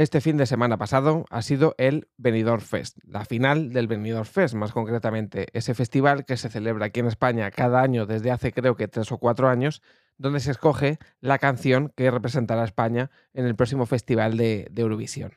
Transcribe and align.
Este 0.00 0.22
fin 0.22 0.38
de 0.38 0.46
semana 0.46 0.78
pasado 0.78 1.26
ha 1.28 1.42
sido 1.42 1.74
el 1.76 2.08
Benidorm 2.16 2.62
Fest, 2.62 2.96
la 3.04 3.26
final 3.26 3.70
del 3.70 3.86
Benidorm 3.86 4.24
Fest, 4.24 4.54
más 4.54 4.72
concretamente, 4.72 5.48
ese 5.52 5.74
festival 5.74 6.24
que 6.24 6.38
se 6.38 6.48
celebra 6.48 6.86
aquí 6.86 7.00
en 7.00 7.06
España 7.06 7.50
cada 7.50 7.82
año 7.82 8.06
desde 8.06 8.30
hace 8.30 8.50
creo 8.54 8.76
que 8.76 8.88
tres 8.88 9.12
o 9.12 9.18
cuatro 9.18 9.50
años, 9.50 9.82
donde 10.16 10.40
se 10.40 10.52
escoge 10.52 10.98
la 11.20 11.38
canción 11.38 11.92
que 11.94 12.10
representará 12.10 12.62
a 12.62 12.64
España 12.64 13.10
en 13.34 13.44
el 13.44 13.54
próximo 13.54 13.84
festival 13.84 14.38
de, 14.38 14.72
Eurovisión. 14.74 15.34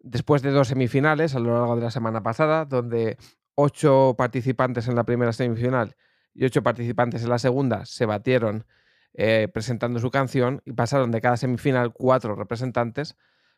Después 0.00 0.42
de 0.42 0.50
dos 0.50 0.68
semifinales 0.68 1.34
a 1.34 1.38
lo 1.38 1.54
largo 1.54 1.74
de 1.74 1.84
la 1.84 1.90
semana 1.90 2.22
pasada, 2.22 2.66
donde 2.66 3.16
ocho 3.54 4.16
participantes 4.18 4.86
en 4.86 4.96
la 4.96 5.04
primera 5.04 5.32
semifinal 5.32 5.96
y 6.34 6.44
ocho 6.44 6.62
participantes 6.62 7.22
en 7.22 7.30
la 7.30 7.38
segunda 7.38 7.86
se 7.86 8.04
batieron 8.04 8.66
eh, 9.14 9.48
presentando 9.50 9.98
su 9.98 10.10
canción 10.10 10.60
y 10.66 10.74
pasaron 10.74 11.10
de 11.10 11.22
cada 11.22 11.38
semifinal 11.38 11.94
cuatro 11.94 12.34
representantes, 12.34 13.16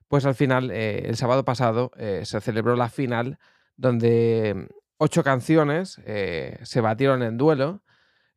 pues 0.08 0.24
al 0.24 0.34
final, 0.34 0.70
eh, 0.70 1.08
el 1.08 1.16
sábado 1.16 1.44
pasado, 1.44 1.90
eh, 1.96 2.22
se 2.24 2.40
celebró 2.40 2.76
la 2.76 2.88
final 2.88 3.38
donde 3.76 4.68
ocho 4.98 5.22
canciones 5.22 6.00
se 6.62 6.80
batieron 6.80 7.22
en 7.22 7.36
duelo 7.36 7.82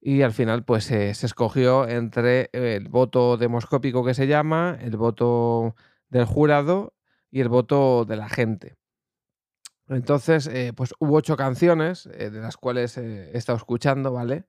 y 0.01 0.23
al 0.23 0.33
final 0.33 0.65
pues 0.65 0.83
se 0.85 1.11
escogió 1.11 1.87
entre 1.87 2.49
el 2.51 2.89
voto 2.89 3.37
demoscópico 3.37 4.03
que 4.03 4.13
se 4.13 4.27
llama, 4.27 4.77
el 4.81 4.97
voto 4.97 5.75
del 6.09 6.25
jurado 6.25 6.93
y 7.31 7.39
el 7.39 7.47
voto 7.47 8.03
de 8.03 8.17
la 8.17 8.27
gente. 8.27 8.75
Entonces, 9.87 10.49
pues 10.75 10.93
hubo 10.99 11.15
ocho 11.15 11.37
canciones, 11.37 12.03
de 12.03 12.31
las 12.31 12.57
cuales 12.57 12.97
he 12.97 13.37
estado 13.37 13.57
escuchando, 13.57 14.11
¿vale? 14.11 14.43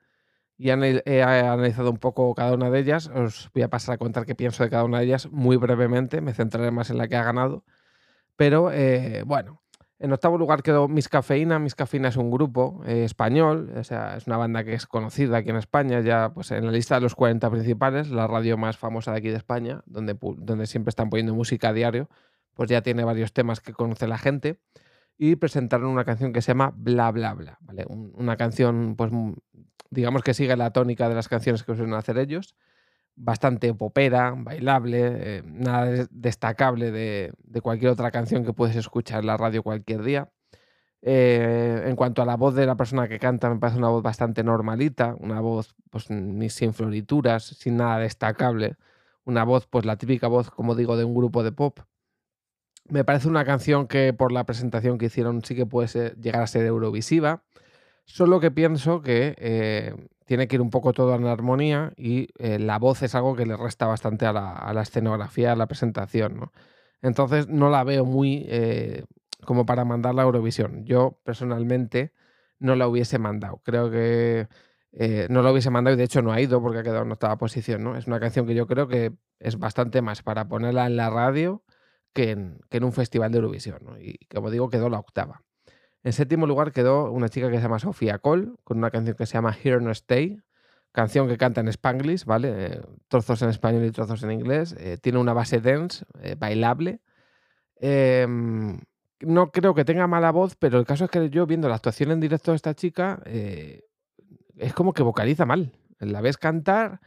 Y 0.61 0.69
he 0.69 1.22
analizado 1.22 1.91
un 1.91 1.97
poco 1.97 2.34
cada 2.34 2.53
una 2.53 2.69
de 2.69 2.80
ellas. 2.80 3.08
Os 3.08 3.50
voy 3.55 3.62
a 3.62 3.70
pasar 3.70 3.94
a 3.94 3.98
contar 3.98 4.27
qué 4.27 4.34
pienso 4.34 4.62
de 4.62 4.69
cada 4.69 4.84
una 4.84 4.98
de 4.98 5.06
ellas 5.06 5.30
muy 5.33 5.56
brevemente. 5.56 6.20
Me 6.20 6.34
centraré 6.34 6.70
más 6.70 6.91
en 6.91 6.98
la 6.98 7.08
que 7.08 7.17
ha 7.17 7.25
ganado. 7.25 7.64
Pero 8.36 8.70
eh, 8.70 9.22
bueno, 9.25 9.62
en 9.98 10.12
octavo 10.12 10.36
lugar 10.36 10.62
quedó 10.62 10.86
Miss 10.86 11.08
Cafeína. 11.08 11.58
Miss 11.58 11.75
Cafeína 11.75 12.08
es 12.08 12.17
un 12.17 12.30
grupo 12.30 12.83
eh, 12.84 13.05
español, 13.05 13.72
o 13.75 13.84
sea, 13.84 14.19
es 14.19 14.27
una 14.27 14.36
banda 14.36 14.62
que 14.62 14.75
es 14.75 14.86
conocida 14.86 15.39
aquí 15.39 15.48
en 15.48 15.56
España, 15.56 16.00
ya 16.00 16.33
pues 16.34 16.50
en 16.50 16.67
la 16.67 16.72
lista 16.72 16.97
de 16.97 17.00
los 17.00 17.14
40 17.14 17.50
principales, 17.50 18.11
la 18.11 18.27
radio 18.27 18.58
más 18.58 18.77
famosa 18.77 19.12
de 19.12 19.19
aquí 19.19 19.28
de 19.30 19.36
España, 19.36 19.80
donde, 19.86 20.14
donde 20.39 20.67
siempre 20.67 20.91
están 20.91 21.08
poniendo 21.08 21.34
música 21.34 21.70
a 21.70 21.72
diario, 21.72 22.11
pues 22.52 22.69
ya 22.69 22.83
tiene 22.83 23.02
varios 23.02 23.33
temas 23.33 23.61
que 23.61 23.72
conoce 23.72 24.06
la 24.06 24.19
gente. 24.19 24.58
Y 25.17 25.36
presentaron 25.36 25.89
una 25.89 26.05
canción 26.05 26.33
que 26.33 26.41
se 26.41 26.48
llama 26.48 26.72
Bla 26.74 27.11
Bla 27.11 27.34
Bla, 27.34 27.58
¿vale? 27.61 27.86
una 27.89 28.36
canción 28.36 28.95
pues 28.97 29.11
digamos 29.91 30.22
que 30.22 30.34
sigue 30.34 30.56
la 30.56 30.72
tónica 30.72 31.08
de 31.08 31.14
las 31.14 31.28
canciones 31.28 31.62
que 31.64 31.74
suelen 31.74 31.94
hacer 31.94 32.19
ellos. 32.19 32.56
Bastante 33.16 33.74
popera, 33.74 34.34
bailable, 34.36 35.00
eh, 35.02 35.42
nada 35.44 36.06
destacable 36.10 36.91
de, 36.91 37.33
cualquier 37.62 37.91
otra 37.91 38.11
canción 38.11 38.44
que 38.44 38.52
puedes 38.52 38.77
escuchar 38.77 39.20
en 39.20 39.27
la 39.27 39.36
radio 39.36 39.62
cualquier 39.62 40.02
día. 40.02 40.30
Eh, 41.02 41.84
en 41.86 41.96
cuanto 41.96 42.22
a 42.22 42.27
la 42.27 42.36
voz 42.36 42.55
de 42.55 42.66
la 42.66 42.77
persona 42.77 43.08
que 43.08 43.18
canta, 43.18 43.50
me 43.50 43.58
parece 43.58 43.78
una 43.78 43.88
voz 43.88 44.02
bastante 44.02 44.44
normalita, 44.44 45.16
una 45.18 45.41
voz 45.41 45.74
pues 45.91 46.11
ni 46.11 46.50
sin 46.50 46.72
florituras, 46.72 47.44
sin 47.44 47.77
nada 47.77 47.98
destacable. 47.98 48.77
Una 49.24 49.44
voz, 49.44 49.66
pues 49.66 49.84
la 49.84 49.96
típica 49.96 50.28
voz, 50.28 50.50
como 50.50 50.74
digo, 50.74 50.96
de 50.96 51.05
un 51.05 51.14
grupo 51.14 51.42
de 51.42 51.52
pop. 51.52 51.80
Me 52.88 53.05
parece 53.05 53.28
una 53.28 53.44
canción 53.44 53.86
que 53.86 54.12
por 54.12 54.33
la 54.33 54.44
presentación 54.44 54.98
que 54.98 55.06
hicieron 55.06 55.44
sí 55.44 55.55
que 55.55 55.66
puede 55.66 56.14
llegar 56.16 56.42
a 56.42 56.46
ser 56.46 56.66
eurovisiva. 56.66 57.45
Solo 58.12 58.40
que 58.40 58.50
pienso 58.50 59.02
que 59.02 59.36
eh, 59.38 59.94
tiene 60.26 60.48
que 60.48 60.56
ir 60.56 60.60
un 60.60 60.70
poco 60.70 60.92
todo 60.92 61.14
en 61.14 61.26
armonía 61.26 61.92
y 61.96 62.28
eh, 62.38 62.58
la 62.58 62.76
voz 62.80 63.02
es 63.04 63.14
algo 63.14 63.36
que 63.36 63.46
le 63.46 63.56
resta 63.56 63.86
bastante 63.86 64.26
a 64.26 64.32
la, 64.32 64.82
escenografía, 64.82 65.52
a 65.52 65.56
la 65.56 65.66
presentación. 65.68 66.36
¿no? 66.40 66.52
Entonces 67.02 67.46
no 67.46 67.70
la 67.70 67.84
veo 67.84 68.04
muy 68.04 68.46
eh, 68.48 69.04
como 69.44 69.64
para 69.64 69.84
mandarla 69.84 70.22
a 70.22 70.24
Eurovisión. 70.24 70.84
Yo 70.84 71.20
personalmente 71.22 72.12
no 72.58 72.74
la 72.74 72.88
hubiese 72.88 73.20
mandado. 73.20 73.62
Creo 73.64 73.92
que 73.92 74.48
no 75.28 75.42
la 75.42 75.52
hubiese 75.52 75.70
mandado 75.70 75.94
y 75.94 75.98
de 75.98 76.04
hecho 76.04 76.20
no 76.20 76.32
ha 76.32 76.40
ido 76.40 76.60
porque 76.60 76.80
ha 76.80 76.82
quedado 76.82 77.04
en 77.04 77.12
octava 77.12 77.38
posición. 77.38 77.84
¿no? 77.84 77.96
Es 77.96 78.08
una 78.08 78.18
canción 78.18 78.44
que 78.44 78.56
yo 78.56 78.66
creo 78.66 78.88
que 78.88 79.12
es 79.38 79.56
bastante 79.56 80.02
más 80.02 80.22
para 80.22 80.48
ponerla 80.48 80.86
en 80.86 80.96
la 80.96 81.10
radio 81.10 81.62
que 82.12 82.32
en, 82.32 82.58
que 82.70 82.78
en 82.78 82.84
un 82.84 82.92
festival 82.92 83.30
de 83.30 83.38
Eurovisión. 83.38 83.78
¿no? 83.84 83.98
Y 84.00 84.18
como 84.34 84.50
digo, 84.50 84.68
quedó 84.68 84.88
la 84.88 84.98
octava. 84.98 85.44
En 86.02 86.12
séptimo 86.12 86.46
lugar 86.46 86.72
quedó 86.72 87.11
una 87.11 87.28
chica 87.28 87.50
que 87.50 87.56
se 87.56 87.62
llama 87.62 87.78
Sofía 87.78 88.18
Cole, 88.18 88.52
con 88.64 88.78
una 88.78 88.90
canción 88.90 89.16
que 89.16 89.27
se 89.27 89.34
llama 89.34 89.56
Here 89.62 89.80
No 89.80 89.90
Stay, 89.90 90.40
canción 90.92 91.28
que 91.28 91.36
canta 91.36 91.61
en 91.61 91.68
Spanglish, 91.68 92.24
¿vale? 92.24 92.52
Eh, 92.56 92.80
trozos 93.08 93.42
en 93.42 93.50
español 93.50 93.84
y 93.84 93.90
trozos 93.90 94.22
en 94.22 94.33
inglés. 94.33 94.74
Eh, 94.78 94.98
tiene 95.00 95.18
una 95.18 95.33
base 95.33 95.60
dance, 95.60 96.05
eh, 96.22 96.36
bailable. 96.39 97.00
Em, 97.77 98.80
no 99.20 99.52
creo 99.52 99.74
que 99.74 99.84
tenga 99.84 100.06
mala 100.06 100.30
voz, 100.33 100.56
pero 100.56 100.78
el 100.78 100.86
caso 100.86 101.05
es 101.05 101.10
que 101.10 101.30
yo 101.30 101.46
viendo 101.46 101.68
la 101.68 101.77
actuación 101.77 102.10
en 102.12 102.20
directo 102.20 102.52
de 102.52 102.56
esta 102.56 102.74
chica, 102.74 103.22
es 103.24 104.74
como 104.74 104.92
que 104.94 105.02
vocaliza 105.02 105.46
mal. 105.46 105.72
La 105.98 106.20
ves 106.22 106.39
cantar 106.39 107.00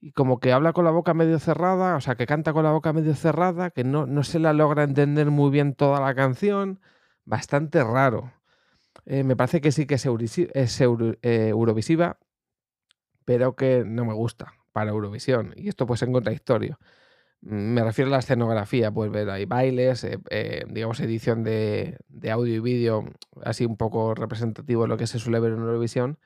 y 0.00 0.12
como 0.12 0.40
que 0.40 0.52
habla 0.52 0.72
con 0.72 0.84
la 0.84 0.90
boca 0.90 1.14
medio 1.14 1.38
cerrada, 1.38 1.96
o 1.96 2.00
sea, 2.00 2.14
que 2.16 2.26
canta 2.26 2.52
con 2.52 2.64
la 2.64 2.72
boca 2.72 2.92
medio 2.92 3.14
cerrada, 3.14 3.70
que 3.70 3.84
no, 3.84 4.06
no 4.06 4.22
se 4.24 4.38
la 4.38 4.52
logra 4.52 4.84
entender 4.84 5.30
muy 5.30 5.50
bien 5.50 5.74
toda 5.74 6.00
la 6.00 6.14
canción. 6.14 6.80
Bastante 7.24 7.84
raro. 7.84 8.32
Eh, 9.06 9.24
me 9.24 9.36
parece 9.36 9.60
que 9.60 9.72
sí 9.72 9.86
que 9.86 9.94
es, 9.94 10.06
eh, 10.06 11.48
Eurovisiva, 11.48 12.18
pero 13.24 13.56
que 13.56 13.84
no 13.84 14.04
me 14.04 14.14
gusta 14.14 14.54
para 14.72 14.90
Eurovisión. 14.90 15.54
Y 15.56 15.68
esto 15.68 15.86
pues 15.86 16.02
en 16.02 16.12
contradictorio. 16.12 16.78
Mm, 17.42 17.74
me 17.74 17.84
refiero 17.84 18.10
a 18.10 18.12
la 18.12 18.18
escenografía, 18.18 18.90
pues 18.90 19.10
ver 19.10 19.30
hay 19.30 19.44
bailes, 19.46 20.04
eh, 20.04 20.64
digamos 20.68 21.00
edición 21.00 21.44
de, 21.44 21.98
audio 22.30 22.54
y 22.54 22.60
vídeo, 22.60 23.04
así 23.44 23.64
un 23.66 23.76
poco 23.76 24.14
representativo 24.14 24.82
de 24.82 24.88
lo 24.88 24.96
que 24.96 25.06
se 25.06 25.18
suele 25.18 25.40
ver 25.40 25.52
en 25.52 25.60
Eurovisión. 25.60 26.18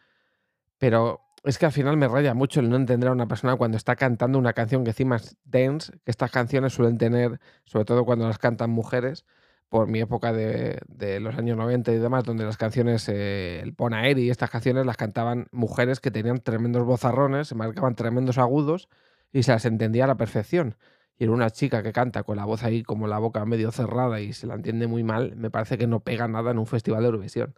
Pero 0.78 1.20
es 1.44 1.58
que 1.58 1.66
al 1.66 1.72
final 1.72 1.96
me 1.96 2.08
raya 2.08 2.34
mucho 2.34 2.60
el 2.60 2.70
no 2.70 2.76
entender 2.76 3.08
a 3.08 3.12
una 3.12 3.26
persona 3.28 3.56
cuando 3.56 3.76
está 3.76 3.96
cantando 3.96 4.38
una 4.38 4.52
canción 4.52 4.84
que 4.84 4.90
encima 4.90 5.16
es 5.16 5.36
dance, 5.44 5.92
que 6.04 6.10
estas 6.10 6.30
canciones 6.30 6.72
suelen 6.74 6.98
tener, 6.98 7.40
sobre 7.64 7.84
todo 7.84 8.04
cuando 8.04 8.26
las 8.28 8.38
cantan 8.38 8.70
mujeres, 8.70 9.24
por 9.72 9.88
mi 9.88 10.00
época 10.00 10.34
de, 10.34 11.18
los 11.20 11.34
años 11.34 11.56
90 11.56 11.92
y 11.92 11.96
demás, 11.96 12.24
donde 12.24 12.44
las 12.44 12.58
canciones, 12.58 13.08
eh, 13.08 13.60
el 13.62 13.72
Ponaeri 13.72 14.24
y 14.24 14.28
estas 14.28 14.50
canciones 14.50 14.84
las 14.84 14.98
cantaban 14.98 15.46
mujeres 15.50 15.98
que 15.98 16.10
tenían 16.10 16.40
tremendos 16.40 16.84
bozarrones, 16.84 17.48
se 17.48 17.54
marcaban 17.54 17.94
tremendos 17.94 18.36
agudos 18.36 18.90
y 19.32 19.44
se 19.44 19.52
las 19.52 19.64
entendía 19.64 20.04
a 20.04 20.08
la 20.08 20.18
perfección. 20.18 20.76
Y 21.16 21.24
era 21.24 21.32
una 21.32 21.48
chica 21.48 21.82
que 21.82 21.94
canta 21.94 22.22
con 22.22 22.36
la 22.36 22.44
voz 22.44 22.64
ahí 22.64 22.82
como 22.82 23.06
la 23.06 23.18
boca 23.18 23.46
medio 23.46 23.72
cerrada 23.72 24.20
y 24.20 24.34
se 24.34 24.46
la 24.46 24.56
entiende 24.56 24.88
muy 24.88 25.04
mal, 25.04 25.36
me 25.36 25.48
parece 25.50 25.78
que 25.78 25.86
no 25.86 26.00
pega 26.00 26.28
nada 26.28 26.50
en 26.50 26.58
un 26.58 26.66
festival 26.66 27.00
de 27.00 27.06
Eurovisión. 27.06 27.54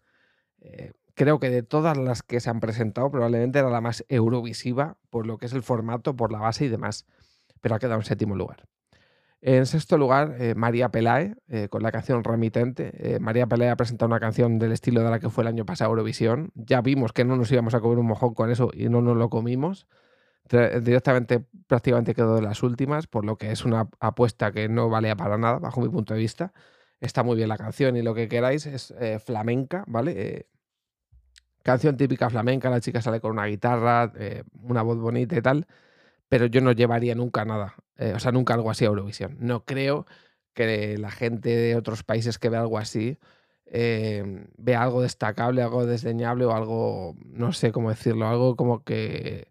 Eh, 0.60 0.92
creo 1.14 1.41
que 1.41 1.50
de 1.50 1.64
todas 1.64 1.97
las 1.97 2.22
que 2.22 2.38
se 2.38 2.48
han 2.48 2.60
presentado, 2.60 3.10
probablemente 3.10 3.58
era 3.58 3.70
la 3.70 3.80
más 3.80 4.04
eurovisiva 4.08 4.98
por 5.10 5.26
lo 5.26 5.36
que 5.38 5.47
es 5.47 5.53
el 5.53 5.64
formato, 5.64 6.14
por 6.14 6.30
la 6.30 6.38
base 6.38 6.66
y 6.66 6.69
demás, 6.69 7.06
pero 7.60 7.74
ha 7.74 7.80
quedado 7.80 7.98
en 7.98 8.04
séptimo 8.04 8.36
lugar. 8.36 8.69
En 9.47 9.66
sexto 9.66 9.99
lugar, 9.99 10.37
eh, 10.38 10.55
María 10.55 10.88
Pelae, 10.88 11.37
eh, 11.49 11.69
con 11.69 11.82
la 11.82 11.93
canción 11.93 12.25
Remitente. 12.25 12.93
Eh, 12.94 13.19
María 13.21 13.47
Pelae 13.47 13.69
ha 13.69 13.77
presentado 13.77 14.06
una 14.06 14.19
canción 14.19 14.59
del 14.59 14.72
estilo 14.72 15.03
de 15.03 15.10
la 15.10 15.21
que 15.21 15.28
fue 15.28 15.44
el 15.44 15.49
año 15.49 15.66
pasado 15.66 15.91
Eurovisión. 15.91 16.50
Ya 16.55 16.81
vimos 16.81 17.12
que 17.12 17.27
no 17.27 17.37
nos 17.37 17.53
íbamos 17.53 17.75
a 17.75 17.81
comer 17.81 17.99
un 17.99 18.06
mojón 18.06 18.33
con 18.33 18.50
eso 18.50 18.71
y 18.72 18.88
no 18.88 19.03
nos 19.03 19.19
lo 19.19 19.28
comimos. 19.28 19.87
Directamente, 20.49 21.44
prácticamente 21.66 22.15
quedó 22.15 22.37
de 22.37 22.41
las 22.41 22.62
últimas, 22.62 23.06
por 23.06 23.27
lo 23.27 23.37
que 23.37 23.50
es 23.53 23.66
una 23.66 23.91
apuesta 24.00 24.51
que 24.51 24.71
no 24.71 24.89
valía 24.89 25.15
para 25.15 25.36
nada, 25.36 25.59
bajo 25.59 25.83
mi 25.83 25.91
punto 25.91 26.15
de 26.15 26.21
vista. 26.21 26.54
Está 27.01 27.22
muy 27.22 27.36
bien 27.36 27.51
la 27.51 27.59
canción 27.59 27.98
y 27.98 28.03
lo 28.03 28.15
que 28.15 28.28
queráis 28.28 28.65
es 28.65 28.95
flamenca, 29.22 29.84
¿vale? 29.86 30.47
canción 31.63 31.98
típica 31.98 32.30
flamenca, 32.30 32.71
la 32.71 32.80
chica 32.80 33.03
sale 33.03 33.21
con 33.21 33.33
una 33.33 33.45
guitarra, 33.45 34.10
una 34.63 34.80
voz 34.80 34.97
bonita 34.98 35.36
y 35.36 35.42
tal 35.42 35.66
pero 36.28 36.47
yo 36.47 36.60
no 36.60 36.72
llevaría 36.72 37.15
nunca 37.15 37.45
nada, 37.45 37.77
eh, 37.98 38.12
o 38.14 38.18
sea, 38.20 38.32
nunca 38.32 38.54
algo 38.54 38.70
así 38.70 38.84
a 38.84 38.88
Eurovisión. 38.88 39.36
No 39.41 39.64
creo 39.64 40.06
que 40.54 40.98
la 40.98 41.10
gente 41.10 41.50
de 41.50 41.76
otros 41.76 42.02
países 42.04 42.38
que 42.38 42.48
ve 42.48 42.56
algo 42.56 42.78
así 42.78 43.18
eh, 43.66 44.46
vea 44.56 44.82
algo 44.82 45.02
destacable, 45.02 45.62
algo 45.62 45.86
desdeñable 45.86 46.44
o 46.44 46.52
algo, 46.52 47.16
no 47.24 47.52
sé 47.52 47.72
cómo 47.72 47.91
decirlo, 47.91 48.28
algo 48.28 48.56
como 48.56 48.84
que 48.84 49.48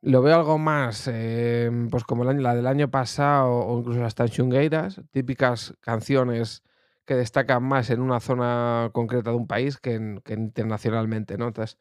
lo 0.00 0.22
veo 0.22 0.36
algo 0.36 0.58
más, 0.58 1.08
eh, 1.12 1.70
pues 1.90 2.04
como 2.04 2.24
la 2.24 2.54
del 2.54 2.66
año 2.66 2.90
pasado 2.90 3.50
o 3.50 3.78
incluso 3.80 4.00
las 4.00 4.14
Tanchungueiras, 4.14 5.00
típicas 5.10 5.74
canciones 5.80 6.62
que 7.04 7.14
destacan 7.16 7.62
más 7.64 7.90
en 7.90 8.00
una 8.00 8.20
zona 8.20 8.90
concreta 8.92 9.30
de 9.30 9.36
un 9.36 9.46
país 9.46 9.78
que, 9.78 10.20
que 10.24 10.34
internacionalmente, 10.34 11.38
¿no? 11.38 11.48
Entonces, 11.48 11.78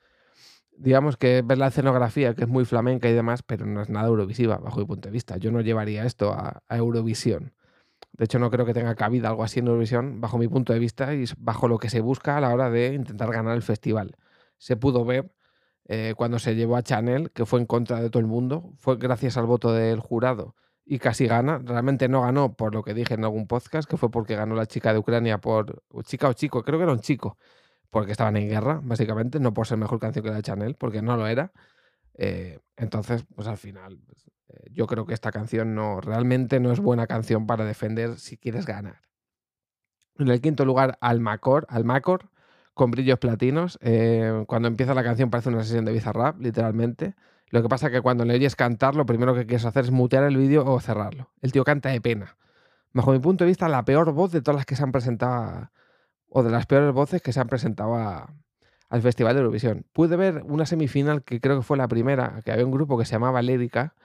digamos 0.78 1.18
que 1.18 1.42
ves 1.44 1.58
la 1.58 1.68
escenografía, 1.68 2.34
que 2.36 2.44
es 2.44 2.50
muy 2.50 2.66
flamenca 2.66 3.10
y 3.10 3.14
demás, 3.14 3.44
pero 3.44 3.66
no 3.66 3.82
es 3.82 3.90
nada 3.90 4.08
eurovisiva, 4.08 4.58
bajo 4.58 4.80
mi 4.80 4.86
punto 4.86 5.08
de 5.10 5.14
vista. 5.14 5.38
Yo 5.38 5.52
no 5.52 5.62
llevaría 5.62 6.06
esto 6.06 6.34
a, 6.34 6.64
Eurovisión. 6.70 7.54
De 8.14 8.26
hecho, 8.26 8.40
no 8.40 8.50
creo 8.52 8.66
que 8.66 8.74
tenga 8.74 8.96
cabida 8.96 9.30
algo 9.30 9.44
así 9.44 9.60
en 9.60 9.68
Eurovisión, 9.68 10.22
bajo 10.22 10.38
mi 10.38 10.48
punto 10.48 10.74
de 10.74 10.80
vista, 10.80 11.14
y 11.14 11.26
bajo 11.38 11.68
lo 11.68 11.78
que 11.80 11.90
se 11.90 12.02
busca 12.02 12.38
a 12.38 12.42
la 12.42 12.54
hora 12.54 12.70
de 12.70 12.94
intentar 12.94 13.32
ganar 13.32 13.56
el 13.56 13.64
festival. 13.64 14.16
Se 14.58 14.76
pudo 14.78 15.06
ver 15.06 15.32
eh, 15.86 16.14
cuando 16.18 16.40
se 16.40 16.56
llevó 16.56 16.78
a 16.78 16.84
Chanel, 16.84 17.32
que 17.32 17.46
fue 17.46 17.60
en 17.60 17.66
contra 17.66 18.02
de 18.02 18.10
todo 18.10 18.20
el 18.20 18.28
mundo, 18.28 18.74
fue 18.78 18.98
gracias 18.98 19.38
al 19.38 19.46
voto 19.46 19.74
del 19.74 20.00
jurado 20.00 20.56
y 20.86 21.00
casi 21.00 21.28
gana. 21.28 21.60
Realmente 21.64 22.08
no 22.08 22.22
ganó 22.22 22.54
por 22.56 22.74
lo 22.74 22.84
que 22.84 22.94
dije 22.94 23.14
en 23.14 23.24
algún 23.24 23.48
podcast, 23.48 23.90
que 23.90 23.98
fue 23.98 24.10
porque 24.10 24.36
ganó 24.36 24.56
la 24.56 24.66
chica 24.66 24.94
de 24.94 25.00
Ucrania 25.00 25.40
por. 25.40 25.84
chica 26.04 26.30
o 26.30 26.34
chico, 26.34 26.64
creo 26.64 26.80
que 26.80 26.84
era 26.84 26.94
un 26.94 27.02
chico, 27.02 27.38
porque 27.90 28.12
estaban 28.12 28.38
en 28.38 28.50
guerra, 28.50 28.82
básicamente, 28.84 29.40
no 29.40 29.54
por 29.54 29.68
ser 29.68 29.78
mejor 29.78 30.00
canción 30.00 30.24
que 30.24 30.30
la 30.30 30.38
de 30.38 30.44
Chanel, 30.44 30.76
porque 30.76 31.02
no 31.02 31.18
lo 31.18 31.28
era. 31.28 31.52
Eh, 32.16 32.60
entonces, 32.76 33.26
pues 33.36 33.48
al 33.48 33.58
final, 33.58 34.00
pues, 34.06 34.26
eh, 34.50 34.70
yo 34.72 34.88
creo 34.88 35.06
que 35.06 35.14
esta 35.14 35.32
canción 35.32 35.76
no 35.76 36.02
realmente 36.02 36.60
no 36.60 36.72
es 36.72 36.80
buena 36.80 37.08
canción 37.08 37.48
para 37.48 37.66
defender 37.66 38.20
si 38.20 38.38
quieres 38.38 38.66
ganar. 38.66 39.02
En 40.18 40.28
el 40.30 40.42
quinto 40.42 40.66
lugar, 40.66 40.98
Almacor, 41.02 41.66
Almacor 41.70 42.30
con 42.78 42.92
brillos 42.92 43.20
platinos. 43.20 43.78
Eh, 43.82 44.46
cuando 44.48 44.70
empieza 44.70 44.94
la 44.94 45.04
canción 45.04 45.30
parece 45.30 45.50
una 45.50 45.64
sesión 45.64 45.84
de 45.84 45.92
Bizarrap, 45.92 46.40
literalmente. 46.40 47.16
Lo 47.50 47.62
que 47.62 47.70
pasa 47.70 47.88
es 47.88 47.94
que 47.94 48.02
cuando 48.02 48.24
le 48.24 48.36
oyes 48.36 48.56
cantar, 48.56 48.96
lo 48.96 49.06
primero 49.06 49.34
que 49.34 49.46
quieres 49.46 49.66
hacer 49.66 49.86
es 49.86 49.92
mutear 49.92 50.24
el 50.24 50.38
vídeo 50.38 50.66
o 50.66 50.80
cerrarlo. 50.80 51.32
El 51.42 51.52
tío 51.52 51.64
canta 51.64 51.90
de 51.90 52.00
pena. 52.00 52.38
Bajo 52.94 53.12
mi 53.12 53.20
punto 53.20 53.44
de 53.44 53.50
vista, 53.50 53.68
la 53.68 53.84
peor 53.84 54.12
voz 54.14 54.32
de 54.32 54.42
todas 54.42 54.58
las 54.58 54.66
que 54.66 54.76
se 54.76 54.84
han 54.84 54.92
presentado, 54.92 55.70
o 56.30 56.44
de 56.44 56.50
las 56.50 56.66
peores 56.66 56.94
voces 56.94 57.22
que 57.22 57.34
se 57.34 57.40
han 57.40 57.48
presentado 57.48 57.96
al 57.96 59.02
Festival 59.02 59.34
de 59.34 59.42
Eurovisión. 59.42 59.86
Pude 59.94 60.16
ver 60.16 60.44
una 60.46 60.66
semifinal 60.66 61.24
que 61.24 61.40
creo 61.40 61.58
que 61.58 61.64
fue 61.64 61.78
la 61.78 61.88
primera, 61.88 62.42
que 62.44 62.52
había 62.52 62.66
un 62.66 62.72
grupo 62.72 62.98
que 62.98 63.06
se 63.06 63.14
llamaba 63.14 63.42
Lérica, 63.42 63.96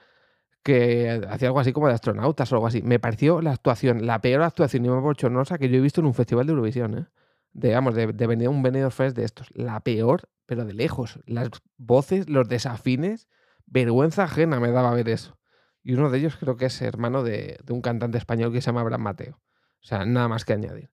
que 0.63 1.21
hacía 1.29 1.49
algo 1.49 1.59
así 1.59 1.73
como 1.73 1.87
de 1.87 1.93
astronautas 1.93 2.51
o 2.51 2.55
algo 2.55 2.67
así. 2.67 2.81
Me 2.81 2.99
pareció 2.99 3.41
la 3.41 3.51
actuación, 3.51 4.05
la 4.07 4.21
peor 4.21 4.41
actuación 4.43 4.85
y 4.85 4.89
más 4.89 5.01
bochornosa 5.01 5.57
que 5.57 5.69
yo 5.69 5.77
he 5.77 5.81
visto 5.81 6.01
en 6.01 6.07
un 6.07 6.13
festival 6.13 6.45
de 6.47 6.51
Eurovisión. 6.51 6.97
¿eh? 6.97 7.05
De, 7.51 7.69
de, 7.69 8.13
de 8.13 8.27
venir 8.27 8.49
un 8.49 8.63
Benidorm 8.63 8.91
Fest 8.91 9.15
de 9.15 9.25
estos. 9.25 9.49
La 9.53 9.81
peor, 9.81 10.29
pero 10.45 10.65
de 10.65 10.73
lejos. 10.73 11.19
Las 11.25 11.49
voces, 11.77 12.29
los 12.29 12.47
desafines, 12.47 13.27
vergüenza 13.65 14.23
ajena 14.23 14.59
me 14.59 14.71
daba 14.71 14.93
ver 14.93 15.09
eso. 15.09 15.37
Y 15.83 15.93
uno 15.93 16.09
de 16.09 16.17
ellos 16.17 16.37
creo 16.37 16.55
que 16.55 16.65
es 16.65 16.81
hermano 16.81 17.23
de, 17.23 17.59
un 17.69 17.81
cantante 17.81 18.17
español 18.17 18.53
que 18.53 18.61
se 18.61 18.67
llama 18.67 18.81
Abraham 18.81 19.01
Mateo. 19.01 19.41
O 19.81 19.85
sea, 19.85 20.05
nada 20.05 20.29
más 20.29 20.45
que 20.45 20.53
añadir. 20.53 20.91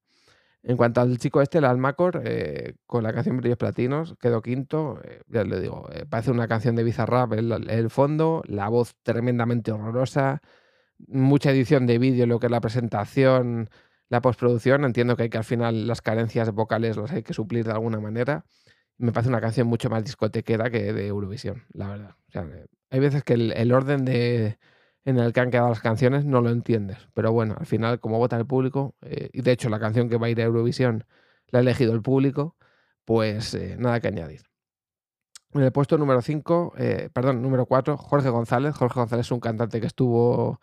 En 0.62 0.76
cuanto 0.76 1.00
al 1.00 1.16
chico 1.18 1.40
este, 1.40 1.58
el 1.58 1.64
Almacor, 1.64 2.22
eh, 2.24 2.74
con 2.86 3.02
la 3.02 3.14
canción 3.14 3.38
Brillos 3.38 3.56
Platinos, 3.56 4.14
quedó 4.20 4.42
quinto. 4.42 5.00
Eh, 5.04 5.22
ya 5.28 5.42
le 5.44 5.60
digo, 5.60 5.88
eh, 5.92 6.04
parece 6.08 6.30
una 6.30 6.48
canción 6.48 6.76
de 6.76 6.84
Bizarrap 6.84 7.32
el, 7.32 7.90
fondo, 7.90 8.42
la 8.46 8.68
voz 8.68 8.94
tremendamente 9.02 9.72
horrorosa, 9.72 10.42
mucha 11.08 11.50
edición 11.50 11.86
de 11.86 11.98
vídeo, 11.98 12.26
lo 12.26 12.38
que 12.38 12.46
es 12.46 12.52
la 12.52 12.60
presentación, 12.60 13.70
la 14.10 14.20
postproducción. 14.20 14.84
Entiendo 14.84 15.16
que 15.16 15.24
hay 15.24 15.30
que 15.30 15.38
al 15.38 15.44
final 15.44 15.86
las 15.86 16.02
carencias 16.02 16.50
vocales 16.52 16.96
las 16.96 17.12
hay 17.12 17.22
que 17.22 17.34
suplir 17.34 17.64
de 17.64 17.72
alguna 17.72 18.00
manera. 18.00 18.44
Me 18.98 19.12
parece 19.12 19.30
una 19.30 19.40
canción 19.40 19.66
mucho 19.66 19.88
más 19.90 20.04
discotequera 20.04 20.70
que 20.70 20.92
de 20.92 21.06
Eurovisión, 21.06 21.64
la 21.72 21.88
verdad. 21.88 22.16
hay 22.90 23.00
veces 23.00 23.24
que 23.24 23.34
el 23.34 23.72
orden 23.72 24.04
de, 24.04 24.58
en 25.04 25.18
el 25.18 25.32
que 25.32 25.40
han 25.40 25.50
quedado 25.50 25.68
las 25.70 25.80
canciones 25.80 26.24
no 26.24 26.40
lo 26.40 26.50
entiendes. 26.50 26.98
Pero 27.14 27.32
bueno, 27.32 27.56
al 27.58 27.66
final, 27.66 28.00
como 28.00 28.18
vota 28.18 28.36
el 28.36 28.46
público, 28.46 28.94
eh, 29.02 29.30
y 29.32 29.42
de 29.42 29.52
hecho 29.52 29.68
la 29.68 29.80
canción 29.80 30.08
que 30.08 30.16
va 30.16 30.26
a 30.26 30.30
ir 30.30 30.40
a 30.40 30.44
Eurovisión 30.44 31.04
la 31.48 31.60
ha 31.60 31.62
elegido 31.62 31.94
el 31.94 32.02
público, 32.02 32.56
pues 33.04 33.54
eh, 33.54 33.76
nada 33.78 34.00
que 34.00 34.08
añadir. 34.08 34.42
En 35.52 35.62
el 35.62 35.72
puesto 35.72 35.98
número 35.98 36.22
5, 36.22 36.74
eh, 36.78 37.10
perdón, 37.12 37.42
número 37.42 37.66
4, 37.66 37.96
Jorge 37.96 38.28
González. 38.30 38.74
Jorge 38.76 39.00
González 39.00 39.26
es 39.26 39.32
un 39.32 39.40
cantante 39.40 39.80
que 39.80 39.86
estuvo, 39.88 40.60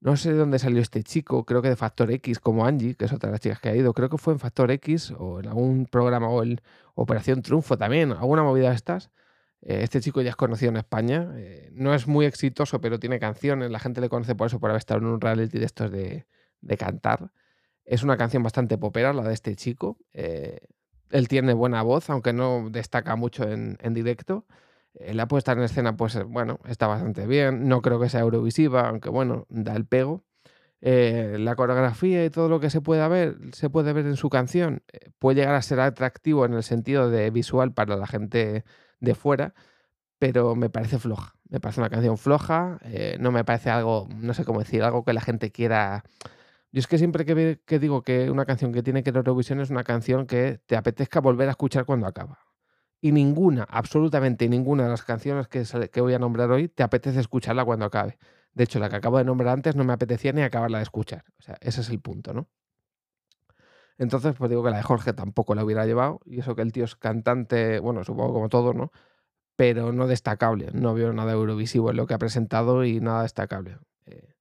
no 0.00 0.16
sé 0.16 0.32
de 0.32 0.38
dónde 0.38 0.58
salió 0.58 0.82
este 0.82 1.02
chico, 1.02 1.44
creo 1.46 1.62
que 1.62 1.70
de 1.70 1.76
Factor 1.76 2.10
X, 2.10 2.38
como 2.40 2.66
Angie, 2.66 2.96
que 2.96 3.06
es 3.06 3.12
otra 3.12 3.28
de 3.30 3.32
las 3.32 3.40
chicas 3.40 3.60
que 3.60 3.70
ha 3.70 3.76
ido. 3.76 3.94
Creo 3.94 4.10
que 4.10 4.18
fue 4.18 4.34
en 4.34 4.40
Factor 4.40 4.70
X 4.72 5.12
o 5.18 5.40
en 5.40 5.46
algún 5.48 5.86
programa 5.86 6.28
o 6.28 6.42
en 6.42 6.60
Operación 6.94 7.42
Triunfo 7.42 7.78
también, 7.78 8.12
alguna 8.12 8.42
movida 8.42 8.70
de 8.70 8.76
estas 8.76 9.10
este 9.68 10.00
chico 10.00 10.22
ya 10.22 10.30
es 10.30 10.36
conocido 10.36 10.70
en 10.70 10.76
España. 10.76 11.32
Eh, 11.36 11.70
no 11.72 11.92
es 11.92 12.06
muy 12.06 12.24
exitoso, 12.24 12.80
pero 12.80 13.00
tiene 13.00 13.18
canciones. 13.18 13.70
La 13.70 13.80
gente 13.80 14.00
le 14.00 14.08
conoce 14.08 14.36
por 14.36 14.46
eso, 14.46 14.60
por 14.60 14.70
haber 14.70 14.78
estado 14.78 15.00
en 15.00 15.06
un 15.06 15.20
reality 15.20 15.58
de 15.58 15.66
estos 15.66 15.90
de, 15.90 16.26
cantar. 16.78 17.32
Es 17.84 18.04
una 18.04 18.16
canción 18.16 18.42
bastante 18.44 18.78
popera, 18.78 19.12
la 19.12 19.24
de 19.24 19.34
este 19.34 19.56
chico. 19.56 19.98
Eh, 20.12 20.60
él 21.10 21.26
tiene 21.26 21.52
buena 21.52 21.82
voz, 21.82 22.10
aunque 22.10 22.32
no 22.32 22.68
destaca 22.70 23.16
mucho 23.16 23.44
en, 23.44 23.76
directo. 23.92 24.46
la 24.94 25.26
puesta 25.26 25.52
en 25.52 25.62
escena, 25.62 25.96
pues 25.96 26.22
bueno, 26.24 26.60
está 26.66 26.86
bastante 26.86 27.26
bien. 27.26 27.68
No 27.68 27.82
creo 27.82 28.00
que 28.00 28.08
sea 28.08 28.20
eurovisiva, 28.20 28.88
aunque 28.88 29.08
bueno, 29.10 29.46
da 29.48 29.74
el 29.74 29.86
pego. 29.86 30.24
la 30.80 31.56
coreografía 31.56 32.24
y 32.24 32.30
todo 32.30 32.48
lo 32.48 32.60
que 32.60 32.70
se 32.70 32.80
puede 32.80 33.06
ver, 33.08 33.36
se 33.52 33.70
puede 33.70 33.92
ver 33.92 34.06
en 34.06 34.16
su 34.16 34.30
canción, 34.30 34.82
puede 35.18 35.40
llegar 35.40 35.54
a 35.56 35.62
ser 35.62 35.80
atractivo 35.80 36.44
en 36.46 36.54
el 36.54 36.62
sentido 36.62 37.10
de 37.10 37.30
visual 37.30 37.72
para 37.72 37.96
la 37.96 38.06
gente 38.06 38.64
de 39.00 39.14
fuera, 39.14 39.54
pero 40.18 40.54
me 40.56 40.70
parece 40.70 40.98
floja. 40.98 41.34
Me 41.48 41.60
parece 41.60 41.80
una 41.80 41.90
canción 41.90 42.18
floja, 42.18 42.78
eh, 42.82 43.16
no 43.20 43.30
me 43.30 43.44
parece 43.44 43.70
algo, 43.70 44.08
no 44.16 44.34
sé 44.34 44.44
cómo 44.44 44.58
decir, 44.60 44.82
algo 44.82 45.04
que 45.04 45.12
la 45.12 45.20
gente 45.20 45.52
quiera. 45.52 46.04
Yo 46.72 46.80
es 46.80 46.86
que 46.86 46.98
siempre 46.98 47.24
que, 47.24 47.78
digo 47.78 48.02
que 48.02 48.30
una 48.30 48.44
canción 48.44 48.72
que 48.72 48.82
tiene 48.82 49.02
que 49.02 49.10
ir 49.10 49.18
a 49.18 49.62
es 49.62 49.70
una 49.70 49.84
canción 49.84 50.26
que 50.26 50.60
te 50.66 50.76
apetezca 50.76 51.20
volver 51.20 51.48
a 51.48 51.52
escuchar 51.52 51.84
cuando 51.84 52.06
acaba. 52.06 52.40
Y 53.00 53.12
ninguna, 53.12 53.64
absolutamente 53.64 54.48
ninguna 54.48 54.84
de 54.84 54.90
las 54.90 55.02
canciones 55.02 55.48
que, 55.48 55.64
que 55.92 56.00
voy 56.00 56.14
a 56.14 56.18
nombrar 56.18 56.50
hoy 56.50 56.68
te 56.68 56.82
apetece 56.82 57.20
escucharla 57.20 57.64
cuando 57.64 57.84
acabe. 57.84 58.18
De 58.52 58.64
hecho, 58.64 58.78
la 58.80 58.88
que 58.88 58.96
acabo 58.96 59.18
de 59.18 59.24
nombrar 59.24 59.54
antes 59.54 59.76
no 59.76 59.84
me 59.84 59.92
apetecía 59.92 60.32
ni 60.32 60.42
acabarla 60.42 60.78
de 60.78 60.84
escuchar. 60.84 61.24
O 61.38 61.42
sea, 61.42 61.56
ese 61.60 61.82
es 61.82 61.90
el 61.90 62.00
punto, 62.00 62.32
¿no? 62.32 62.48
Entonces, 63.98 64.34
pues 64.36 64.50
digo 64.50 64.62
que 64.62 64.70
la 64.70 64.78
de 64.78 64.82
Jorge 64.82 65.12
tampoco 65.12 65.54
la 65.54 65.64
hubiera 65.64 65.86
llevado. 65.86 66.20
Y 66.24 66.40
eso 66.40 66.54
que 66.54 66.62
el 66.62 66.72
tío 66.72 66.84
es 66.84 66.96
cantante, 66.96 67.80
bueno, 67.80 68.04
supongo 68.04 68.34
como 68.34 68.48
todo, 68.48 68.74
¿no? 68.74 68.92
Pero 69.56 69.92
no 69.92 70.06
destacable. 70.06 70.70
No 70.72 70.94
veo 70.94 71.12
nada 71.12 71.32
eurovisivo 71.32 71.90
en 71.90 71.96
lo 71.96 72.06
que 72.06 72.14
ha 72.14 72.18
presentado 72.18 72.84
y 72.84 73.00
nada 73.00 73.22
destacable. 73.22 73.78
Eh, 74.06 74.34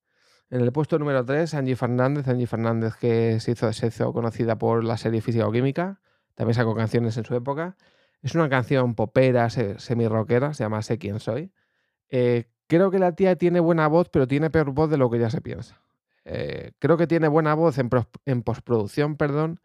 en 0.50 0.62
el 0.62 0.72
puesto 0.72 1.00
número 1.00 1.24
3, 1.26 1.54
Angie 1.54 1.76
Fernández. 1.76 2.28
Angie 2.28 2.48
Fernández, 2.48 2.96
que 2.98 3.40
se 3.40 3.52
hizo, 3.52 3.72
se 3.74 3.88
hizo 3.88 4.14
conocida 4.14 4.58
por 4.58 4.84
la 4.84 4.98
serie 4.98 5.22
Física 5.22 5.48
o 5.48 5.52
Química. 5.52 6.02
También 6.36 6.56
sacó 6.56 6.76
canciones 6.76 7.18
en 7.18 7.24
su 7.26 7.36
época. 7.36 7.78
Es 8.22 8.36
una 8.36 8.50
canción 8.50 8.96
popera, 8.96 9.50
semi-rockera, 9.50 10.54
se 10.54 10.64
llama 10.64 10.82
Sé 10.82 10.98
quién 10.98 11.20
soy. 11.20 11.54
Eh, 12.10 12.46
creo 12.68 12.92
que 12.92 13.00
la 13.00 13.14
tía 13.14 13.36
tiene 13.38 13.60
buena 13.60 13.88
voz, 13.88 14.10
pero 14.10 14.28
tiene 14.28 14.50
peor 14.50 14.72
voz 14.72 14.90
de 14.90 14.98
lo 14.98 15.10
que 15.10 15.20
ya 15.20 15.30
se 15.30 15.42
piensa. 15.42 15.85
Eh, 16.26 16.72
creo 16.80 16.98
que 16.98 17.08
tiene 17.08 17.28
buena 17.28 17.54
voz 17.54 17.78
en, 17.78 17.90
postproducción, 18.44 19.16
perdón, 19.18 19.62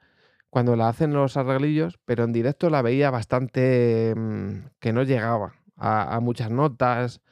cuando 0.51 0.77
la 0.77 0.89
hacen 0.89 1.13
los 1.15 1.37
arreglillos, 1.37 1.99
pero 2.05 2.25
en 2.25 2.33
directo 2.33 2.71
la 2.71 2.83
veía 2.83 3.11
bastante 3.11 4.15
mm, 4.17 4.67
que 4.81 4.93
no 4.93 5.03
llegaba 5.03 5.55
a, 5.77 6.21
muchas 6.21 6.51
notas, 6.51 7.23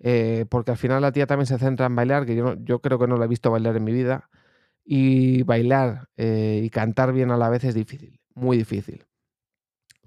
eh, 0.00 0.46
porque 0.50 0.72
al 0.72 0.76
final 0.78 1.02
la 1.02 1.12
tía 1.12 1.26
también 1.26 1.46
se 1.46 1.58
centra 1.58 1.86
en 1.86 1.96
bailar, 1.96 2.26
que 2.26 2.34
yo, 2.36 2.54
yo 2.64 2.80
creo 2.80 2.98
que 2.98 3.06
no 3.06 3.16
la 3.16 3.26
he 3.26 3.28
visto 3.28 3.50
bailar 3.50 3.76
en 3.76 3.84
mi 3.84 3.92
vida, 3.92 4.28
y 4.84 5.42
bailar 5.44 6.08
eh, 6.16 6.60
y 6.64 6.70
cantar 6.70 7.12
bien 7.12 7.30
a 7.30 7.36
la 7.36 7.48
vez 7.50 7.64
es 7.64 7.74
difícil, 7.74 8.20
muy 8.34 8.56
difícil. 8.56 9.06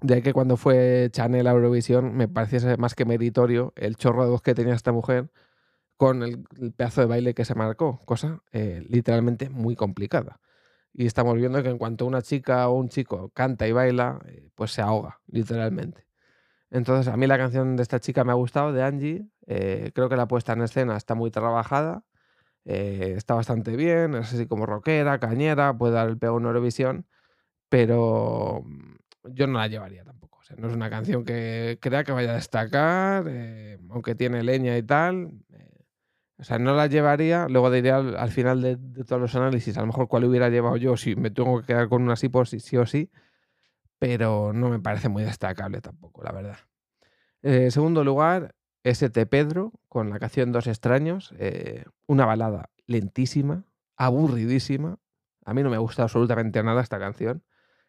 De 0.02 0.22
que 0.22 0.32
cuando 0.34 0.56
fue 0.58 1.08
Chanel 1.12 1.46
a 1.46 1.52
Eurovisión 1.52 2.14
me 2.14 2.28
pareciese 2.28 2.76
más 2.76 2.94
que 2.94 3.06
meritorio 3.06 3.72
el 3.76 3.96
chorro 3.96 4.24
de 4.24 4.30
voz 4.30 4.42
que 4.42 4.54
tenía 4.54 4.74
esta 4.74 4.92
mujer 4.92 5.30
con 5.96 6.22
el, 6.22 6.44
pedazo 6.76 7.02
de 7.02 7.06
baile 7.06 7.34
que 7.34 7.44
se 7.44 7.54
marcó, 7.54 8.00
cosa 8.04 8.42
eh, 8.52 8.84
literalmente 8.88 9.48
muy 9.48 9.76
complicada. 9.76 10.40
Y 10.92 11.06
estamos 11.06 11.36
viendo 11.36 11.62
que 11.62 11.68
en 11.68 11.78
cuanto 11.78 12.06
una 12.06 12.22
chica 12.22 12.68
o 12.68 12.74
un 12.74 12.88
chico 12.88 13.30
canta 13.30 13.68
y 13.68 13.72
baila, 13.72 14.20
eh, 14.26 14.48
pues 14.54 14.72
se 14.72 14.82
ahoga, 14.82 15.20
literalmente. 15.26 16.06
Entonces, 16.70 17.12
a 17.12 17.16
mí 17.16 17.26
la 17.26 17.38
canción 17.38 17.76
de 17.76 17.82
esta 17.82 18.00
chica 18.00 18.24
me 18.24 18.32
ha 18.32 18.34
gustado, 18.34 18.72
de 18.72 18.82
Angie. 18.82 19.26
Eh, 19.46 19.92
creo 19.94 20.08
que 20.08 20.16
la 20.16 20.28
puesta 20.28 20.52
en 20.54 20.62
escena 20.62 20.96
está 20.96 21.14
muy 21.14 21.30
trabajada. 21.30 22.04
está 22.64 23.34
bastante 23.34 23.76
bien, 23.76 24.14
es 24.14 24.34
así 24.34 24.46
como 24.46 24.66
rockera, 24.66 25.18
cañera, 25.20 25.76
puede 25.76 25.94
dar 25.94 26.08
el 26.08 26.18
pego 26.18 26.38
en 26.38 26.46
Eurovisión, 26.46 27.06
pero 27.68 28.62
mm, 28.64 28.96
yo 29.34 29.46
no 29.46 29.58
la 29.58 29.68
llevaría 29.68 30.04
tampoco. 30.04 30.40
no 30.58 30.68
es 30.68 30.74
una 30.74 30.90
canción 30.90 31.24
que 31.24 31.78
crea 31.80 32.04
que 32.04 32.12
vaya 32.12 32.32
a 32.32 32.34
destacar, 32.34 33.26
aunque 33.90 34.14
tiene 34.16 34.42
leña 34.42 34.76
y 34.78 34.82
tal. 34.82 35.32
O 36.38 36.44
sea, 36.44 36.58
no 36.58 36.74
la 36.74 36.86
llevaría, 36.86 37.48
luego 37.48 37.70
diría 37.70 37.96
al, 37.96 38.30
final 38.30 38.60
de, 38.60 38.76
todos 39.04 39.20
los 39.20 39.34
análisis, 39.34 39.76
a 39.78 39.80
lo 39.80 39.86
mejor 39.86 40.06
cuál 40.06 40.24
hubiera 40.24 40.50
llevado 40.50 40.76
yo 40.76 40.96
si 40.96 41.16
me 41.16 41.30
tengo 41.30 41.60
que 41.60 41.66
quedar 41.68 41.88
con 41.88 42.02
una 42.02 42.16
sí 42.16 42.28
por 42.28 42.46
sí, 42.46 42.60
sí 42.60 42.76
o 42.76 42.84
sí, 42.84 43.10
pero 43.98 44.52
no 44.52 44.68
me 44.68 44.78
parece 44.78 45.08
muy 45.08 45.22
destacable 45.22 45.80
tampoco, 45.80 46.22
la 46.22 46.32
verdad. 46.32 46.58
Eh, 47.42 47.70
segundo 47.70 48.04
lugar, 48.04 48.54
ST 48.84 49.26
Pedro, 49.26 49.72
con 49.88 50.10
la 50.10 50.18
canción 50.18 50.52
Dos 50.52 50.66
extraños, 50.66 51.34
eh, 51.38 51.84
una 52.06 52.26
balada 52.26 52.70
lentísima, 52.86 53.64
aburridísima. 53.96 54.98
A 55.44 55.54
mí 55.54 55.62
no 55.62 55.70
me 55.70 55.78
gusta 55.78 56.02
absolutamente 56.02 56.62
nada 56.62 56.82
esta 56.82 56.98
canción. 56.98 57.42